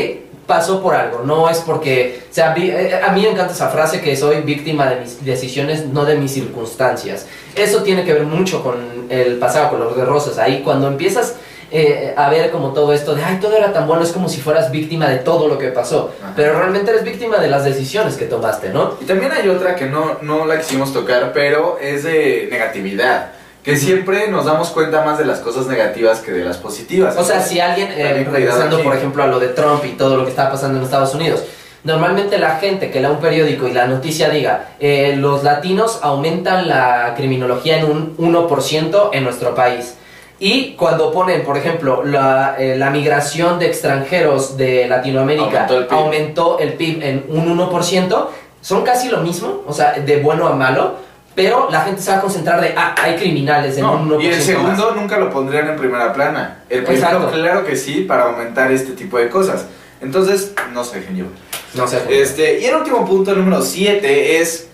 pasó 0.46 0.80
por 0.84 0.94
algo, 0.94 1.24
no 1.24 1.50
es 1.50 1.58
porque... 1.60 2.22
O 2.30 2.34
sea, 2.34 2.54
eh, 2.56 3.02
a 3.04 3.12
mí 3.14 3.24
me 3.24 3.30
encanta 3.32 3.52
esa 3.52 3.70
frase 3.70 4.00
que 4.00 4.16
soy 4.16 4.42
víctima 4.42 4.86
de 4.88 4.98
mis 5.02 5.26
decisiones, 5.26 5.88
no 5.88 6.06
de 6.06 6.16
mis 6.20 6.32
circunstancias. 6.32 7.26
Eso 7.56 7.82
tiene 7.82 8.06
que 8.06 8.14
ver 8.14 8.24
mucho 8.26 8.62
con 8.62 8.76
el 9.10 9.38
pasado 9.38 9.70
color 9.72 9.96
de 9.96 10.06
rosas. 10.06 10.38
Ahí 10.38 10.62
cuando 10.64 10.88
empiezas 10.88 11.34
eh, 11.78 12.14
a 12.16 12.30
ver 12.30 12.52
como 12.52 12.72
todo 12.72 12.94
esto 12.94 13.16
de, 13.16 13.24
ay, 13.24 13.40
todo 13.42 13.58
era 13.58 13.74
tan 13.74 13.86
bueno, 13.86 14.02
es 14.02 14.14
como 14.14 14.30
si 14.30 14.40
fueras 14.40 14.72
víctima 14.72 15.10
de 15.10 15.18
todo 15.18 15.50
lo 15.50 15.58
que 15.58 15.68
pasó. 15.72 16.14
Ajá. 16.24 16.32
Pero 16.34 16.58
realmente 16.58 16.90
eres 16.90 17.04
víctima 17.04 17.38
de 17.38 17.50
las 17.50 17.66
decisiones 17.66 18.16
que 18.16 18.26
tomaste, 18.26 18.70
¿no? 18.70 18.96
y 19.02 19.04
también 19.04 19.34
hay 19.34 19.50
otra 19.50 19.76
que 19.76 19.86
no, 19.86 20.20
no 20.22 20.46
la 20.46 20.58
quisimos 20.58 20.94
tocar, 20.94 21.32
pero 21.34 21.78
es 21.82 22.06
de 22.06 22.48
negatividad. 22.50 23.32
Que 23.62 23.76
siempre 23.76 24.30
nos 24.30 24.46
damos 24.46 24.70
cuenta 24.70 25.04
más 25.04 25.18
de 25.18 25.26
las 25.26 25.40
cosas 25.40 25.66
negativas 25.68 26.20
que 26.20 26.32
de 26.32 26.46
las 26.46 26.58
positivas. 26.58 27.18
O 27.18 27.26
sea, 27.26 27.42
si 27.42 27.60
alguien, 27.60 27.90
eh, 27.92 28.26
regresando 28.32 28.82
por 28.82 28.96
ejemplo 28.96 29.24
a 29.24 29.28
lo 29.28 29.40
de 29.40 29.48
Trump 29.50 29.84
y 29.84 29.98
todo 29.98 30.16
lo 30.16 30.24
que 30.24 30.30
estaba 30.30 30.52
pasando 30.52 30.78
en 30.78 30.86
Estados 30.86 31.14
Unidos, 31.14 31.44
Normalmente 31.86 32.40
la 32.40 32.56
gente 32.56 32.90
que 32.90 33.00
lee 33.00 33.06
un 33.06 33.20
periódico 33.20 33.68
y 33.68 33.72
la 33.72 33.86
noticia 33.86 34.28
diga, 34.32 34.70
eh, 34.80 35.16
los 35.16 35.44
latinos 35.44 36.00
aumentan 36.02 36.68
la 36.68 37.14
criminología 37.16 37.78
en 37.78 37.86
un 37.86 38.18
1% 38.18 39.10
en 39.14 39.24
nuestro 39.24 39.54
país. 39.54 39.94
Y 40.40 40.72
cuando 40.74 41.12
ponen, 41.14 41.44
por 41.44 41.58
ejemplo, 41.58 42.04
la, 42.04 42.56
eh, 42.60 42.76
la 42.78 42.90
migración 42.90 43.58
de 43.58 43.68
extranjeros 43.68 44.58
de 44.58 44.88
Latinoamérica 44.88 45.66
Aumentó 45.66 45.78
el 45.78 45.86
PIB. 45.88 45.98
aumentó 45.98 46.60
el 46.60 46.74
PIB 46.74 47.04
en 47.04 47.26
un 47.30 47.58
1%, 47.58 48.28
son 48.62 48.84
casi 48.84 49.08
lo 49.10 49.22
mismo, 49.22 49.64
o 49.66 49.72
sea, 49.74 49.94
de 49.94 50.18
bueno 50.18 50.48
a 50.48 50.56
malo, 50.56 50.96
pero 51.36 51.70
la 51.72 51.82
gente 51.82 52.02
se 52.02 52.12
va 52.12 52.18
a 52.18 52.22
concentrar 52.22 52.60
de, 52.62 52.74
ah, 52.76 52.96
hay 53.02 53.16
criminales 53.16 53.78
en 53.78 53.86
un 53.86 54.10
No, 54.10 54.16
1% 54.18 54.22
y 54.24 54.26
el 54.28 54.36
más. 54.36 54.44
segundo 54.44 54.92
nunca 54.96 55.18
lo 55.18 55.30
pondrían 55.30 55.70
en 55.70 55.76
primera 55.78 56.12
plana. 56.14 56.64
El 56.70 56.84
primero, 56.84 57.08
Exacto. 57.08 57.32
claro 57.32 57.66
que 57.66 57.76
sí, 57.78 58.02
para 58.02 58.24
aumentar 58.24 58.72
este 58.72 58.92
tipo 58.94 59.18
de 59.18 59.30
cosas. 59.30 59.66
Entonces, 60.02 60.54
no 60.74 60.84
se 60.84 61.00
dejen 61.00 61.16
llevar. 61.16 61.32
No 61.74 61.88
sé. 61.88 62.02
Este, 62.10 62.60
y 62.60 62.66
el 62.66 62.76
último 62.76 63.06
punto, 63.06 63.34
número 63.34 63.62
7, 63.62 64.40
es 64.42 64.68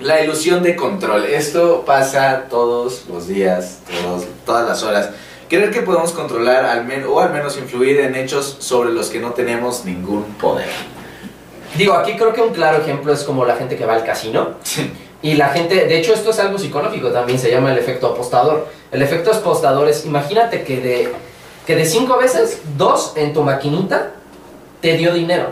la 0.00 0.22
ilusión 0.22 0.62
de 0.62 0.74
control. 0.76 1.26
Esto 1.26 1.84
pasa 1.86 2.46
todos 2.48 3.04
los 3.08 3.28
días, 3.28 3.80
todos, 4.02 4.24
todas 4.44 4.66
las 4.66 4.82
horas. 4.82 5.10
Creer 5.48 5.70
que 5.70 5.82
podemos 5.82 6.12
controlar 6.12 6.64
al 6.64 6.84
men 6.84 7.04
o 7.08 7.20
al 7.20 7.32
menos 7.32 7.58
influir 7.58 8.00
en 8.00 8.14
hechos 8.14 8.56
sobre 8.60 8.92
los 8.92 9.10
que 9.10 9.18
no 9.18 9.32
tenemos 9.32 9.84
ningún 9.84 10.24
poder. 10.34 10.68
Digo, 11.76 11.94
aquí 11.94 12.16
creo 12.16 12.32
que 12.32 12.40
un 12.40 12.52
claro 12.52 12.78
ejemplo 12.78 13.12
es 13.12 13.22
como 13.22 13.44
la 13.44 13.56
gente 13.56 13.76
que 13.76 13.84
va 13.84 13.94
al 13.94 14.04
casino. 14.04 14.54
Y 15.22 15.34
la 15.34 15.50
gente, 15.50 15.74
de 15.74 15.98
hecho 15.98 16.14
esto 16.14 16.30
es 16.30 16.38
algo 16.38 16.58
psicológico 16.58 17.10
también, 17.10 17.38
se 17.38 17.50
llama 17.50 17.72
el 17.72 17.78
efecto 17.78 18.06
apostador. 18.06 18.68
El 18.90 19.02
efecto 19.02 19.30
apostador 19.30 19.86
es, 19.86 20.06
imagínate 20.06 20.62
que 20.62 20.80
de, 20.80 21.12
que 21.66 21.76
de 21.76 21.84
cinco 21.84 22.16
veces, 22.16 22.62
dos 22.78 23.12
en 23.16 23.34
tu 23.34 23.42
maquinita 23.42 24.12
te 24.80 24.96
dio 24.96 25.12
dinero. 25.12 25.48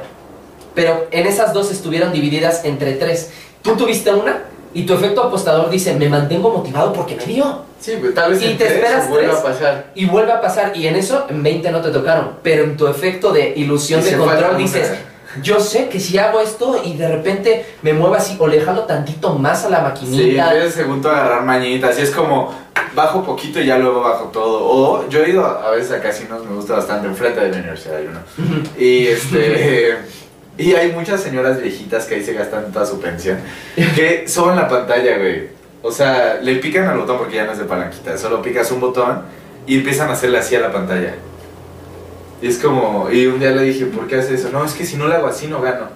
Pero 0.74 1.06
en 1.10 1.26
esas 1.26 1.52
dos 1.52 1.70
estuvieron 1.70 2.12
divididas 2.12 2.64
entre 2.64 2.94
tres. 2.94 3.30
Tú 3.62 3.74
tuviste 3.76 4.12
una 4.12 4.42
y 4.74 4.84
tu 4.86 4.94
efecto 4.94 5.22
apostador 5.24 5.70
dice, 5.70 5.94
me 5.94 6.08
mantengo 6.08 6.50
motivado 6.50 6.92
porque 6.92 7.16
me 7.16 7.24
dio. 7.24 7.62
Sí, 7.80 7.96
pues, 8.00 8.14
tal 8.14 8.32
vez 8.32 8.42
Y 8.42 8.46
en 8.52 8.58
te 8.58 8.66
esperas 8.66 9.08
vuelva 9.08 9.30
tres. 9.30 9.40
a 9.40 9.42
pasar. 9.44 9.86
Y 9.94 10.06
vuelve 10.06 10.32
a 10.32 10.40
pasar. 10.40 10.76
Y 10.76 10.86
en 10.86 10.96
eso, 10.96 11.26
en 11.30 11.42
20 11.42 11.70
no 11.70 11.80
te 11.80 11.90
tocaron. 11.90 12.32
Pero 12.42 12.64
en 12.64 12.76
tu 12.76 12.86
efecto 12.88 13.32
de 13.32 13.52
ilusión 13.56 14.00
Y 14.00 14.04
de 14.04 14.16
control 14.16 14.56
dices, 14.58 14.92
yo 15.42 15.60
sé 15.60 15.88
que 15.88 16.00
si 16.00 16.18
hago 16.18 16.40
esto 16.40 16.80
y 16.84 16.96
de 16.96 17.08
repente 17.08 17.64
me 17.82 17.92
muevo 17.92 18.14
así 18.14 18.36
o 18.38 18.46
le 18.48 18.60
jalo 18.60 18.82
tantito 18.82 19.34
más 19.34 19.64
a 19.64 19.70
la 19.70 19.78
Sí, 19.78 19.82
maquinita. 19.84 20.52
empieza 20.54 20.76
segundo 20.76 21.08
a 21.10 21.18
agarrar 21.20 21.44
mañanitas. 21.44 21.98
Y 21.98 22.02
es 22.02 22.10
como 22.10 22.52
bajo 22.94 23.22
poquito 23.22 23.60
y 23.60 23.66
ya 23.66 23.78
luego 23.78 24.00
bajo 24.00 24.24
todo. 24.26 24.58
O 24.64 25.08
yo 25.08 25.22
he 25.22 25.30
ido 25.30 25.44
a 25.46 25.70
veces 25.70 25.92
a 25.92 26.00
casinos, 26.02 26.44
me 26.44 26.54
gusta 26.56 26.74
bastante, 26.74 27.06
enfrente 27.06 27.40
de 27.40 27.48
mi 27.50 27.56
universidad 27.58 27.96
hay 27.98 28.06
uno. 28.08 28.20
Y 28.76 29.06
este. 29.06 29.98
Y 30.58 30.74
hay 30.74 30.90
muchas 30.92 31.22
señoras 31.22 31.62
viejitas 31.62 32.04
que 32.04 32.16
ahí 32.16 32.24
se 32.24 32.34
gastan 32.34 32.72
toda 32.72 32.84
su 32.84 33.00
pensión. 33.00 33.38
Que 33.94 34.26
suben 34.26 34.56
la 34.56 34.68
pantalla, 34.68 35.16
güey. 35.16 35.48
O 35.82 35.92
sea, 35.92 36.40
le 36.42 36.56
pican 36.56 36.88
al 36.88 36.98
botón 36.98 37.18
porque 37.18 37.36
ya 37.36 37.44
no 37.44 37.52
es 37.52 37.58
de 37.58 37.64
palanquita. 37.64 38.18
Solo 38.18 38.42
picas 38.42 38.70
un 38.72 38.80
botón 38.80 39.22
y 39.66 39.76
empiezan 39.76 40.10
a 40.10 40.14
hacerle 40.14 40.38
así 40.38 40.56
a 40.56 40.60
la 40.60 40.72
pantalla. 40.72 41.14
Y 42.42 42.48
es 42.48 42.58
como. 42.58 43.08
Y 43.10 43.26
un 43.26 43.38
día 43.38 43.50
le 43.50 43.62
dije, 43.62 43.86
¿por 43.86 44.08
qué 44.08 44.16
hace 44.16 44.34
eso? 44.34 44.50
No, 44.50 44.64
es 44.64 44.72
que 44.72 44.84
si 44.84 44.96
no 44.96 45.06
lo 45.06 45.14
hago 45.14 45.28
así 45.28 45.46
no 45.46 45.60
gano. 45.60 45.86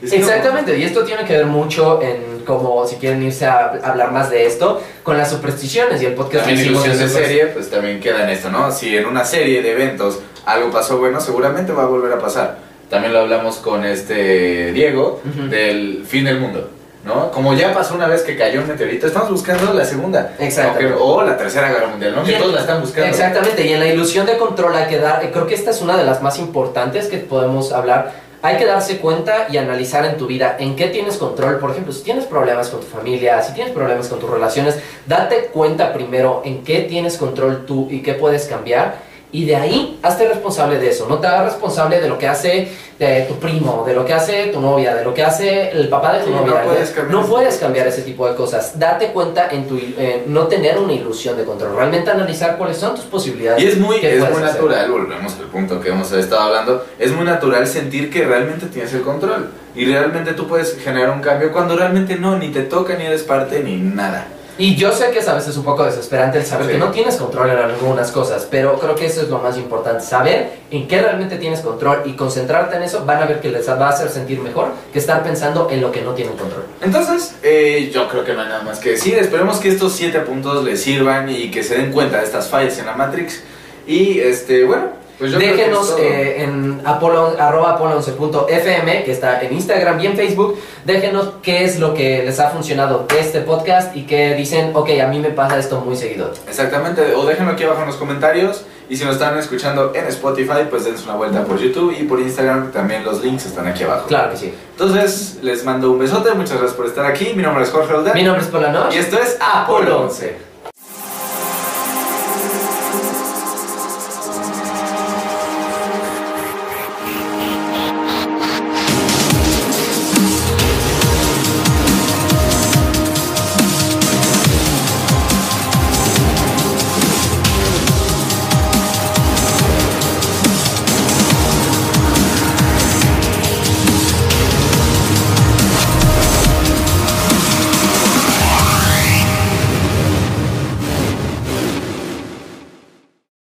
Es 0.00 0.12
Exactamente, 0.12 0.78
y 0.78 0.82
esto 0.82 1.04
tiene 1.04 1.24
que 1.24 1.32
ver 1.32 1.46
mucho 1.46 2.02
en 2.02 2.44
como 2.44 2.86
si 2.86 2.96
quieren 2.96 3.22
irse 3.22 3.46
a 3.46 3.80
hablar 3.82 4.12
más 4.12 4.30
de 4.30 4.46
esto, 4.46 4.80
con 5.02 5.16
las 5.16 5.30
supersticiones 5.30 6.00
y 6.02 6.06
el 6.06 6.14
podcast 6.14 6.44
que 6.44 6.52
También 6.52 6.60
hicimos 6.60 6.84
de 6.84 6.90
después. 6.90 7.26
serie, 7.26 7.46
pues 7.46 7.70
también 7.70 7.98
queda 7.98 8.24
en 8.24 8.30
esto, 8.30 8.50
¿no? 8.50 8.70
Si 8.70 8.94
en 8.94 9.06
una 9.06 9.24
serie 9.24 9.62
de 9.62 9.72
eventos 9.72 10.20
algo 10.44 10.70
pasó 10.70 10.98
bueno, 10.98 11.20
seguramente 11.20 11.72
va 11.72 11.84
a 11.84 11.86
volver 11.86 12.12
a 12.12 12.18
pasar. 12.18 12.65
También 12.88 13.12
lo 13.12 13.20
hablamos 13.20 13.56
con 13.56 13.84
este 13.84 14.72
Diego 14.72 15.20
del 15.50 16.04
fin 16.06 16.24
del 16.24 16.38
mundo, 16.38 16.70
¿no? 17.04 17.32
Como 17.32 17.54
ya 17.54 17.74
pasó 17.74 17.94
una 17.94 18.06
vez 18.06 18.22
que 18.22 18.36
cayó 18.36 18.60
un 18.60 18.68
meteorito, 18.68 19.08
estamos 19.08 19.30
buscando 19.30 19.72
la 19.72 19.84
segunda. 19.84 20.34
Exacto. 20.38 20.84
O 21.00 21.22
la 21.22 21.36
tercera 21.36 21.70
guerra 21.70 21.88
mundial, 21.88 22.14
¿no? 22.14 22.22
Que 22.22 22.34
todos 22.34 22.54
la 22.54 22.60
están 22.60 22.80
buscando. 22.80 23.08
Exactamente, 23.08 23.66
y 23.66 23.72
en 23.72 23.80
la 23.80 23.86
ilusión 23.86 24.24
de 24.24 24.36
control 24.36 24.76
hay 24.76 24.86
que 24.86 24.98
dar, 24.98 25.20
creo 25.32 25.46
que 25.46 25.54
esta 25.54 25.72
es 25.72 25.82
una 25.82 25.96
de 25.96 26.04
las 26.04 26.22
más 26.22 26.38
importantes 26.38 27.08
que 27.08 27.18
podemos 27.18 27.72
hablar. 27.72 28.26
Hay 28.42 28.58
que 28.58 28.66
darse 28.66 28.98
cuenta 28.98 29.48
y 29.50 29.56
analizar 29.56 30.04
en 30.04 30.16
tu 30.16 30.28
vida 30.28 30.56
en 30.60 30.76
qué 30.76 30.86
tienes 30.86 31.16
control. 31.16 31.58
Por 31.58 31.72
ejemplo, 31.72 31.92
si 31.92 32.04
tienes 32.04 32.26
problemas 32.26 32.68
con 32.68 32.80
tu 32.80 32.86
familia, 32.86 33.42
si 33.42 33.52
tienes 33.54 33.72
problemas 33.72 34.06
con 34.06 34.20
tus 34.20 34.30
relaciones, 34.30 34.78
date 35.06 35.46
cuenta 35.52 35.92
primero 35.92 36.42
en 36.44 36.62
qué 36.62 36.82
tienes 36.82 37.16
control 37.16 37.66
tú 37.66 37.88
y 37.90 38.02
qué 38.02 38.12
puedes 38.12 38.46
cambiar. 38.46 39.05
Y 39.32 39.44
de 39.44 39.56
ahí, 39.56 39.98
hazte 40.02 40.26
responsable 40.28 40.78
de 40.78 40.88
eso. 40.90 41.06
No 41.08 41.18
te 41.18 41.26
hagas 41.26 41.46
responsable 41.46 42.00
de 42.00 42.08
lo 42.08 42.16
que 42.16 42.28
hace 42.28 42.68
eh, 42.98 43.26
tu 43.28 43.34
primo, 43.34 43.84
de 43.86 43.92
lo 43.92 44.04
que 44.06 44.14
hace 44.14 44.46
tu 44.46 44.60
novia, 44.60 44.94
de 44.94 45.04
lo 45.04 45.12
que 45.12 45.22
hace 45.22 45.70
el 45.72 45.88
papá 45.88 46.14
de 46.14 46.20
tu 46.20 46.26
Sí, 46.26 46.30
no 46.32 46.40
novia. 46.46 46.62
puedes 46.62 46.90
cambiar 46.90 47.12
No 47.14 47.20
ese 47.22 47.30
puedes 47.30 47.56
cambiar 47.58 47.86
ese 47.88 48.02
tipo 48.02 48.26
de 48.28 48.34
cosas. 48.36 48.78
Date 48.78 49.08
cuenta 49.08 49.48
en 49.50 49.66
tu 49.66 49.76
eh, 49.76 50.22
no 50.28 50.46
tener 50.46 50.78
una 50.78 50.92
ilusión 50.92 51.36
de 51.36 51.44
control. 51.44 51.76
Realmente 51.76 52.08
analizar 52.10 52.56
cuáles 52.56 52.78
son 52.78 52.94
tus 52.94 53.04
posibilidades. 53.04 53.62
Y 53.62 53.66
es 53.66 53.76
muy, 53.78 54.00
¿Qué 54.00 54.14
es 54.14 54.20
muy 54.20 54.28
hacer? 54.28 54.42
natural, 54.44 54.90
volvemos 54.92 55.34
al 55.34 55.46
punto 55.46 55.80
que 55.80 55.88
hemos 55.90 56.10
estado 56.12 56.42
hablando, 56.42 56.86
es 56.98 57.12
muy 57.12 57.24
natural 57.24 57.66
sentir 57.66 58.10
que 58.10 58.24
realmente 58.24 58.66
tienes 58.66 58.94
el 58.94 59.02
control 59.02 59.50
y 59.74 59.84
realmente 59.86 60.32
tú 60.32 60.46
puedes 60.46 60.78
generar 60.78 61.10
un 61.10 61.20
cambio 61.20 61.52
cuando 61.52 61.76
realmente 61.76 62.16
no, 62.16 62.38
ni 62.38 62.48
te 62.50 62.62
toca, 62.62 62.94
ni 62.94 63.04
eres 63.04 63.24
parte, 63.24 63.60
ni 63.62 63.76
nada. 63.76 64.28
Y 64.58 64.74
yo 64.74 64.90
sé 64.92 65.10
que 65.10 65.18
es 65.18 65.28
a 65.28 65.34
veces 65.34 65.54
un 65.58 65.64
poco 65.64 65.84
desesperante 65.84 66.38
el 66.38 66.46
saber 66.46 66.66
Sí. 66.66 66.72
que 66.72 66.78
no 66.78 66.90
tienes 66.90 67.16
control 67.16 67.50
en 67.50 67.58
algunas 67.58 68.10
cosas, 68.10 68.46
pero 68.50 68.78
creo 68.78 68.94
que 68.94 69.04
eso 69.06 69.20
es 69.20 69.28
lo 69.28 69.38
más 69.38 69.58
importante, 69.58 70.02
saber 70.02 70.50
en 70.70 70.88
qué 70.88 71.02
realmente 71.02 71.36
tienes 71.36 71.60
control 71.60 72.02
y 72.06 72.12
concentrarte 72.14 72.76
en 72.76 72.82
eso 72.82 73.04
van 73.04 73.22
a 73.22 73.26
ver 73.26 73.40
que 73.40 73.50
les 73.50 73.68
va 73.68 73.74
a 73.86 73.90
hacer 73.90 74.08
sentir 74.08 74.40
mejor 74.40 74.68
que 74.92 74.98
estar 74.98 75.22
pensando 75.22 75.68
en 75.70 75.82
lo 75.82 75.92
que 75.92 76.00
no 76.00 76.12
tienen 76.14 76.36
control. 76.36 76.64
Entonces, 76.80 77.34
eh, 77.42 77.90
yo 77.92 78.08
creo 78.08 78.24
que 78.24 78.32
no 78.32 78.40
hay 78.42 78.48
nada 78.48 78.62
más 78.62 78.78
que 78.78 78.92
decir. 78.92 79.18
Esperemos 79.18 79.58
que 79.58 79.68
estos 79.68 79.92
siete 79.92 80.20
puntos 80.20 80.64
les 80.64 80.82
sirvan 80.82 81.28
y 81.28 81.50
que 81.50 81.62
se 81.62 81.76
den 81.76 81.92
cuenta 81.92 82.18
de 82.18 82.24
estas 82.24 82.48
fallas 82.48 82.78
en 82.78 82.86
la 82.86 82.94
Matrix. 82.94 83.42
Y 83.86 84.20
este, 84.20 84.64
bueno, 84.64 84.86
pues 85.18 85.32
Déjenos 85.32 85.96
eh, 85.98 86.42
en 86.42 86.82
apolo, 86.84 87.34
arroba 87.38 87.78
apolo11.fm, 87.78 89.04
que 89.04 89.12
está 89.12 89.40
en 89.40 89.54
Instagram 89.54 89.98
y 90.00 90.06
en 90.06 90.16
Facebook. 90.16 90.58
Déjenos 90.84 91.30
qué 91.42 91.64
es 91.64 91.78
lo 91.78 91.94
que 91.94 92.22
les 92.22 92.38
ha 92.38 92.50
funcionado 92.50 93.06
de 93.08 93.20
este 93.20 93.40
podcast 93.40 93.96
y 93.96 94.02
que 94.02 94.34
dicen, 94.34 94.72
ok, 94.74 94.90
a 95.02 95.06
mí 95.06 95.18
me 95.18 95.30
pasa 95.30 95.58
esto 95.58 95.80
muy 95.80 95.96
seguido. 95.96 96.32
Exactamente, 96.48 97.14
o 97.14 97.24
déjenlo 97.24 97.52
aquí 97.52 97.64
abajo 97.64 97.80
en 97.80 97.86
los 97.86 97.96
comentarios. 97.96 98.64
Y 98.88 98.96
si 98.96 99.04
nos 99.04 99.14
están 99.14 99.36
escuchando 99.36 99.92
en 99.94 100.06
Spotify, 100.06 100.68
pues 100.70 100.84
dense 100.84 101.04
una 101.04 101.16
vuelta 101.16 101.44
por 101.44 101.58
YouTube 101.58 101.94
y 101.98 102.04
por 102.04 102.20
Instagram. 102.20 102.70
También 102.70 103.04
los 103.04 103.22
links 103.22 103.46
están 103.46 103.66
aquí 103.66 103.82
abajo. 103.82 104.06
Claro 104.06 104.30
que 104.30 104.36
sí. 104.36 104.54
Entonces, 104.72 105.38
les 105.42 105.64
mando 105.64 105.90
un 105.90 105.98
besote. 105.98 106.32
Muchas 106.34 106.58
gracias 106.58 106.74
por 106.74 106.86
estar 106.86 107.04
aquí. 107.04 107.32
Mi 107.34 107.42
nombre 107.42 107.64
es 107.64 107.70
Jorge 107.70 107.92
Older. 107.92 108.14
Mi 108.14 108.22
nombre 108.22 108.44
es 108.44 108.48
Polanoche. 108.48 108.96
Y 108.96 109.00
esto 109.00 109.18
es 109.18 109.38
Apolo 109.40 109.78
Apolo 109.78 110.00
11. 110.02 110.26
11. 110.26 110.45